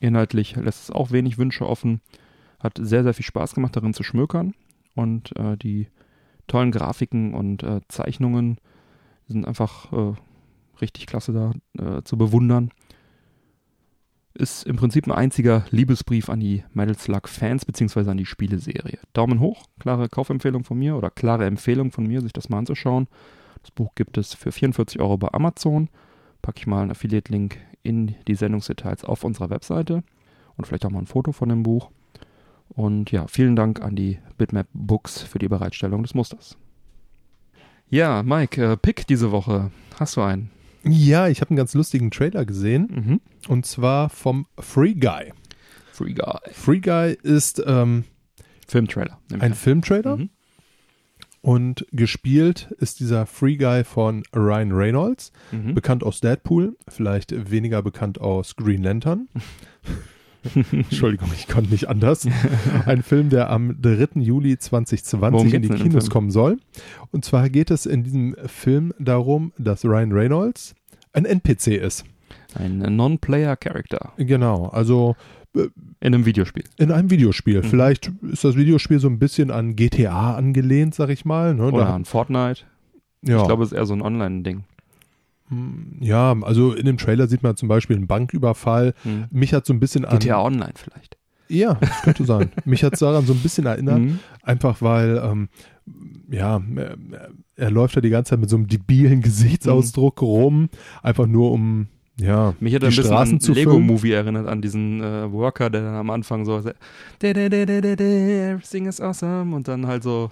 [0.00, 2.00] Inhaltlich lässt es auch wenig Wünsche offen.
[2.58, 4.54] Hat sehr, sehr viel Spaß gemacht, darin zu schmökern.
[4.96, 5.86] Und äh, die
[6.48, 8.58] tollen Grafiken und äh, Zeichnungen
[9.28, 10.14] sind einfach äh,
[10.80, 12.72] richtig klasse da äh, zu bewundern.
[14.34, 18.98] Ist im Prinzip ein einziger Liebesbrief an die Metal Slug Fans beziehungsweise an die Spieleserie.
[19.12, 23.06] Daumen hoch, klare Kaufempfehlung von mir oder klare Empfehlung von mir, sich das mal anzuschauen.
[23.62, 25.88] Das Buch gibt es für 44 Euro bei Amazon.
[26.42, 30.02] Packe ich mal einen Affiliate-Link in die Sendungsdetails auf unserer Webseite
[30.56, 31.90] und vielleicht auch mal ein Foto von dem Buch.
[32.68, 36.56] Und ja, vielen Dank an die Bitmap Books für die Bereitstellung des Musters.
[37.88, 39.70] Ja, Mike, äh, Pick diese Woche.
[39.98, 40.50] Hast du einen?
[40.84, 42.88] Ja, ich habe einen ganz lustigen Trailer gesehen.
[42.90, 43.20] Mhm.
[43.48, 45.32] Und zwar vom Free Guy.
[45.92, 46.38] Free Guy.
[46.52, 48.04] Free Guy ist ähm,
[48.68, 49.18] Filmtrailer.
[49.38, 50.18] ein Filmtrailer.
[50.18, 50.30] Mhm.
[51.48, 55.74] Und gespielt ist dieser Free Guy von Ryan Reynolds, Mhm.
[55.74, 59.28] bekannt aus Deadpool, vielleicht weniger bekannt aus Green Lantern.
[60.72, 62.26] Entschuldigung, ich konnte nicht anders.
[62.84, 64.20] Ein Film, der am 3.
[64.20, 66.58] Juli Worum 2020 in die Kinos kommen soll.
[67.12, 70.74] Und zwar geht es in diesem Film darum, dass Ryan Reynolds
[71.14, 72.04] ein NPC ist.
[72.54, 75.16] Ein Non-Player-Character Genau, also
[75.54, 75.70] in
[76.00, 76.64] einem Videospiel.
[76.76, 77.58] in einem Videospiel.
[77.62, 77.64] Mhm.
[77.64, 81.54] Vielleicht ist das Videospiel so ein bisschen an GTA angelehnt, sag ich mal.
[81.54, 81.66] Ne?
[81.68, 82.62] Oder Da- an Fortnite.
[83.22, 83.38] ja.
[83.40, 84.64] Ich glaube, es ist eher so ein Online-Ding.
[86.00, 88.92] Ja, also in dem Trailer sieht man zum Beispiel einen Banküberfall.
[89.04, 89.24] Mhm.
[89.30, 90.18] Mich hat so ein bisschen an.
[90.18, 91.16] GTA Online vielleicht.
[91.48, 92.50] Ja, das könnte sein.
[92.66, 94.18] Mich hat es daran so ein bisschen erinnert, Mhm.
[94.42, 95.48] einfach weil, ähm,
[96.30, 96.96] ja, er,
[97.56, 100.68] er läuft da die ganze Zeit mit so einem debilen Gesichtsausdruck rum,
[101.02, 101.86] einfach nur um,
[102.20, 103.54] ja, Mich hat er ein bisschen Straßen an.
[103.54, 106.72] Lego-Movie erinnert, an diesen äh, Worker, der dann am Anfang so "Da,
[107.20, 110.30] da, da, da, da, da, everything is awesome und dann halt so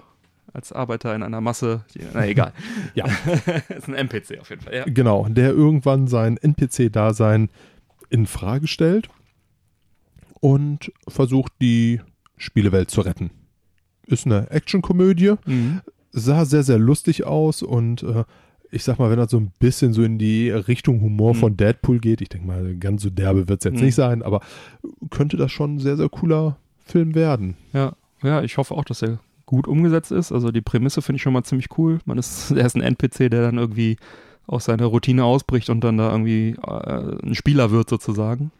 [0.53, 1.83] als Arbeiter in einer Masse,
[2.13, 2.53] na egal.
[2.95, 3.05] Ja.
[3.77, 4.85] ist ein NPC auf jeden Fall, ja.
[4.85, 7.49] Genau, der irgendwann sein NPC-Dasein
[8.09, 9.09] in Frage stellt
[10.39, 12.01] und versucht, die
[12.37, 13.31] Spielewelt zu retten.
[14.05, 15.81] Ist eine Actionkomödie, Mhm.
[16.11, 18.23] sah sehr, sehr lustig aus und äh,
[18.71, 21.37] ich sag mal, wenn das so ein bisschen so in die Richtung Humor Mhm.
[21.39, 23.85] von Deadpool geht, ich denke mal, ganz so derbe wird es jetzt Mhm.
[23.85, 24.41] nicht sein, aber
[25.09, 27.55] könnte das schon ein sehr, sehr cooler Film werden.
[27.73, 27.93] Ja,
[28.23, 30.31] ja, ich hoffe auch, dass er gut umgesetzt ist.
[30.31, 31.99] Also die Prämisse finde ich schon mal ziemlich cool.
[32.05, 33.97] Man ist, er ist ein NPC, der dann irgendwie
[34.47, 38.51] aus seiner Routine ausbricht und dann da irgendwie äh, ein Spieler wird sozusagen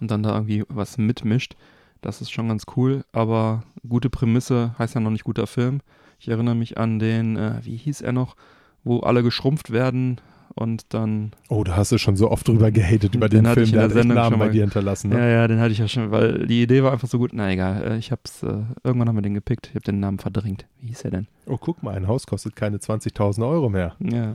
[0.00, 1.56] und dann da irgendwie was mitmischt.
[2.02, 5.80] Das ist schon ganz cool, aber gute Prämisse heißt ja noch nicht guter Film.
[6.18, 8.36] Ich erinnere mich an den, äh, wie hieß er noch,
[8.84, 10.20] wo alle geschrumpft werden
[10.54, 13.70] und dann Oh, da hast du schon so oft drüber gehatet, über Den den, Film,
[13.72, 15.10] der der Sendung Namen schon bei mal- dir hinterlassen.
[15.10, 15.18] Ne?
[15.18, 17.30] Ja, ja, den hatte ich ja schon, weil die Idee war einfach so gut.
[17.32, 19.68] Na egal, äh, ich hab's, äh, irgendwann haben wir den gepickt.
[19.68, 20.66] Ich habe den Namen verdrängt.
[20.80, 21.26] Wie hieß er denn?
[21.46, 23.94] Oh, guck mal, ein Haus kostet keine 20.000 Euro mehr.
[24.00, 24.34] Ja.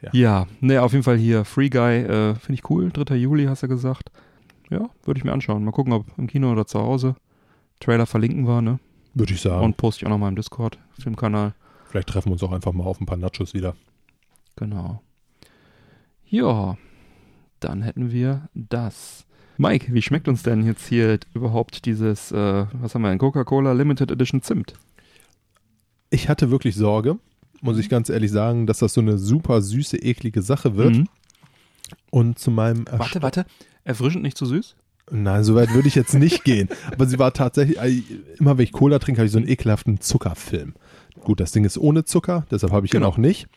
[0.00, 0.10] Ja.
[0.12, 2.90] Ja, ne, auf jeden Fall hier Free Guy, äh, finde ich cool.
[2.92, 3.16] 3.
[3.16, 4.10] Juli hast du gesagt.
[4.70, 5.64] Ja, würde ich mir anschauen.
[5.64, 7.16] Mal gucken, ob im Kino oder zu Hause.
[7.80, 8.78] Trailer verlinken wir, ne?
[9.14, 9.64] Würde ich sagen.
[9.64, 11.54] Und poste ich auch nochmal im Discord, Filmkanal.
[11.88, 13.74] Vielleicht treffen wir uns auch einfach mal auf ein paar Nachos wieder.
[14.56, 15.02] Genau.
[16.26, 16.76] Ja,
[17.60, 19.24] dann hätten wir das.
[19.56, 23.72] Mike, wie schmeckt uns denn jetzt hier überhaupt dieses, äh, was haben wir denn, Coca-Cola
[23.72, 24.74] Limited Edition Zimt?
[26.10, 27.18] Ich hatte wirklich Sorge,
[27.60, 30.96] muss ich ganz ehrlich sagen, dass das so eine super süße, eklige Sache wird.
[30.96, 31.08] Mhm.
[32.10, 33.46] Und zu meinem Warte, warte.
[33.84, 34.76] Erfrischend nicht zu süß?
[35.10, 36.68] Nein, so weit würde ich jetzt nicht gehen.
[36.92, 38.02] Aber sie war tatsächlich, äh,
[38.38, 40.74] immer wenn ich Cola trinke, habe ich so einen ekelhaften Zuckerfilm.
[41.24, 43.08] Gut, das Ding ist ohne Zucker, deshalb habe ich ihn Genau.
[43.08, 43.48] auch nicht.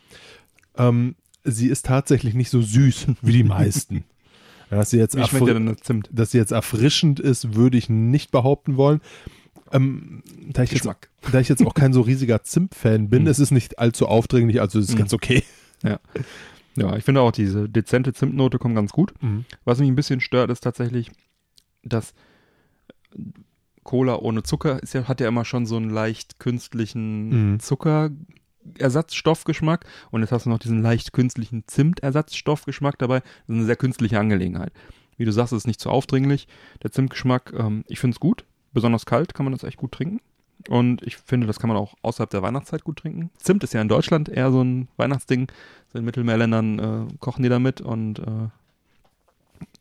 [0.78, 4.04] Ähm, sie ist tatsächlich nicht so süß wie die meisten.
[4.70, 9.02] Ja, Dass sie, jetzt dass sie jetzt erfrischend ist, würde ich nicht behaupten wollen.
[9.74, 10.88] Ähm, da, ich jetzt,
[11.32, 13.28] da ich jetzt auch kein so riesiger Zimt-Fan bin, Mhm.
[13.28, 15.00] es ist nicht allzu aufdringlich, also es ist Mhm.
[15.00, 15.44] ganz okay.
[16.78, 19.14] Ja, ich finde auch diese dezente Zimtnote kommt ganz gut.
[19.66, 21.12] Was mich ein bisschen stört, ist tatsächlich,
[21.84, 22.14] dass
[23.84, 27.60] Cola ohne Zucker ist ja, hat ja immer schon so einen leicht künstlichen Mhm.
[27.60, 33.20] Zuckerersatzstoffgeschmack und jetzt hast du noch diesen leicht künstlichen Zimtersatzstoffgeschmack dabei.
[33.22, 34.72] Das ist eine sehr künstliche Angelegenheit.
[35.18, 36.48] Wie du sagst, es ist nicht zu aufdringlich.
[36.84, 38.46] Der Zimtgeschmack, ähm, ich finde es gut.
[38.74, 40.20] Besonders kalt kann man das echt gut trinken.
[40.70, 43.32] Und ich finde, das kann man auch außerhalb der Weihnachtszeit gut trinken.
[43.38, 45.48] Zimt ist ja in Deutschland eher so ein Weihnachtsding.
[45.92, 48.50] So in Mittelmeerländern äh, kochen die damit und äh,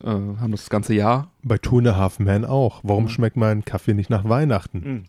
[0.02, 1.30] äh, haben das ganze Jahr.
[1.42, 2.80] Bei Two and a Half Men auch.
[2.82, 3.10] Warum Ja.
[3.10, 5.06] schmeckt mein Kaffee nicht nach Weihnachten?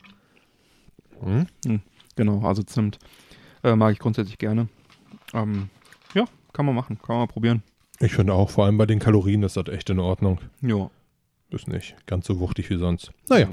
[1.21, 1.47] Hm?
[2.15, 2.99] Genau, also Zimt
[3.63, 4.67] äh, mag ich grundsätzlich gerne.
[5.33, 5.69] Ähm,
[6.13, 7.63] ja, kann man machen, kann man probieren.
[7.99, 10.39] Ich finde auch, vor allem bei den Kalorien ist das echt in Ordnung.
[10.61, 10.89] Ja.
[11.51, 13.11] Ist nicht ganz so wuchtig wie sonst.
[13.29, 13.47] Naja,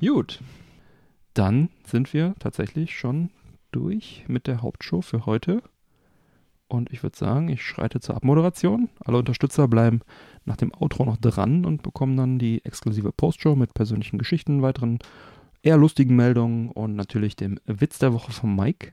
[0.00, 0.40] Gut.
[1.34, 3.30] Dann sind wir tatsächlich schon
[3.72, 5.62] durch mit der Hauptshow für heute.
[6.68, 8.90] Und ich würde sagen, ich schreite zur Abmoderation.
[9.04, 10.00] Alle Unterstützer bleiben
[10.44, 14.98] nach dem Outro noch dran und bekommen dann die exklusive Postshow mit persönlichen Geschichten, weiteren
[15.62, 18.92] eher lustigen Meldungen und natürlich dem Witz der Woche von Mike.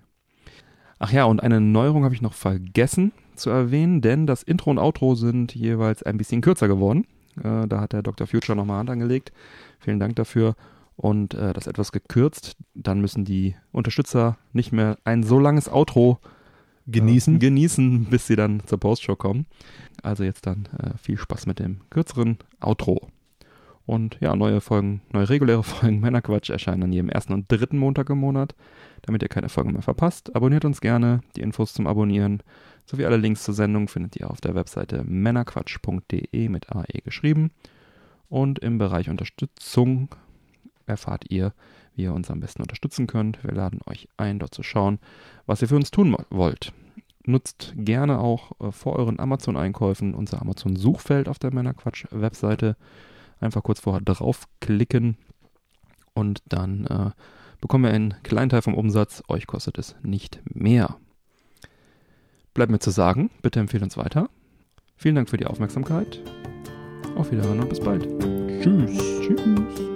[0.99, 4.79] Ach ja, und eine Neuerung habe ich noch vergessen zu erwähnen, denn das Intro und
[4.79, 7.05] Outro sind jeweils ein bisschen kürzer geworden.
[7.43, 8.27] Äh, da hat der Dr.
[8.27, 9.33] Future nochmal Hand angelegt.
[9.79, 10.55] Vielen Dank dafür.
[10.95, 12.55] Und äh, das etwas gekürzt.
[12.73, 16.19] Dann müssen die Unterstützer nicht mehr ein so langes Outro
[16.85, 17.35] genießen.
[17.35, 19.45] äh, genießen, bis sie dann zur Postshow kommen.
[20.03, 23.09] Also jetzt dann äh, viel Spaß mit dem kürzeren Outro.
[23.85, 28.09] Und ja, neue Folgen, neue reguläre Folgen Männerquatsch erscheinen an jedem ersten und dritten Montag
[28.09, 28.55] im Monat.
[29.03, 31.21] Damit ihr keine Folgen mehr verpasst, abonniert uns gerne.
[31.35, 32.41] Die Infos zum Abonnieren
[32.85, 37.51] sowie alle Links zur Sendung findet ihr auf der Webseite männerquatsch.de mit AE geschrieben.
[38.29, 40.09] Und im Bereich Unterstützung
[40.87, 41.53] erfahrt ihr,
[41.95, 43.43] wie ihr uns am besten unterstützen könnt.
[43.43, 44.99] Wir laden euch ein, dort zu schauen,
[45.45, 46.73] was ihr für uns tun wollt.
[47.25, 52.75] Nutzt gerne auch äh, vor euren Amazon-Einkäufen unser Amazon-Suchfeld auf der Männerquatsch-Webseite.
[53.39, 55.17] Einfach kurz vorher draufklicken
[56.13, 57.11] und dann äh,
[57.59, 59.23] bekommen wir einen kleinen Teil vom Umsatz.
[59.27, 60.97] Euch kostet es nicht mehr.
[62.53, 64.29] Bleibt mir zu sagen, bitte empfehlt uns weiter.
[64.95, 66.21] Vielen Dank für die Aufmerksamkeit.
[67.15, 68.07] Auf Wiederhören und bis bald.
[68.61, 68.97] Tschüss.
[69.21, 69.94] Tschüss.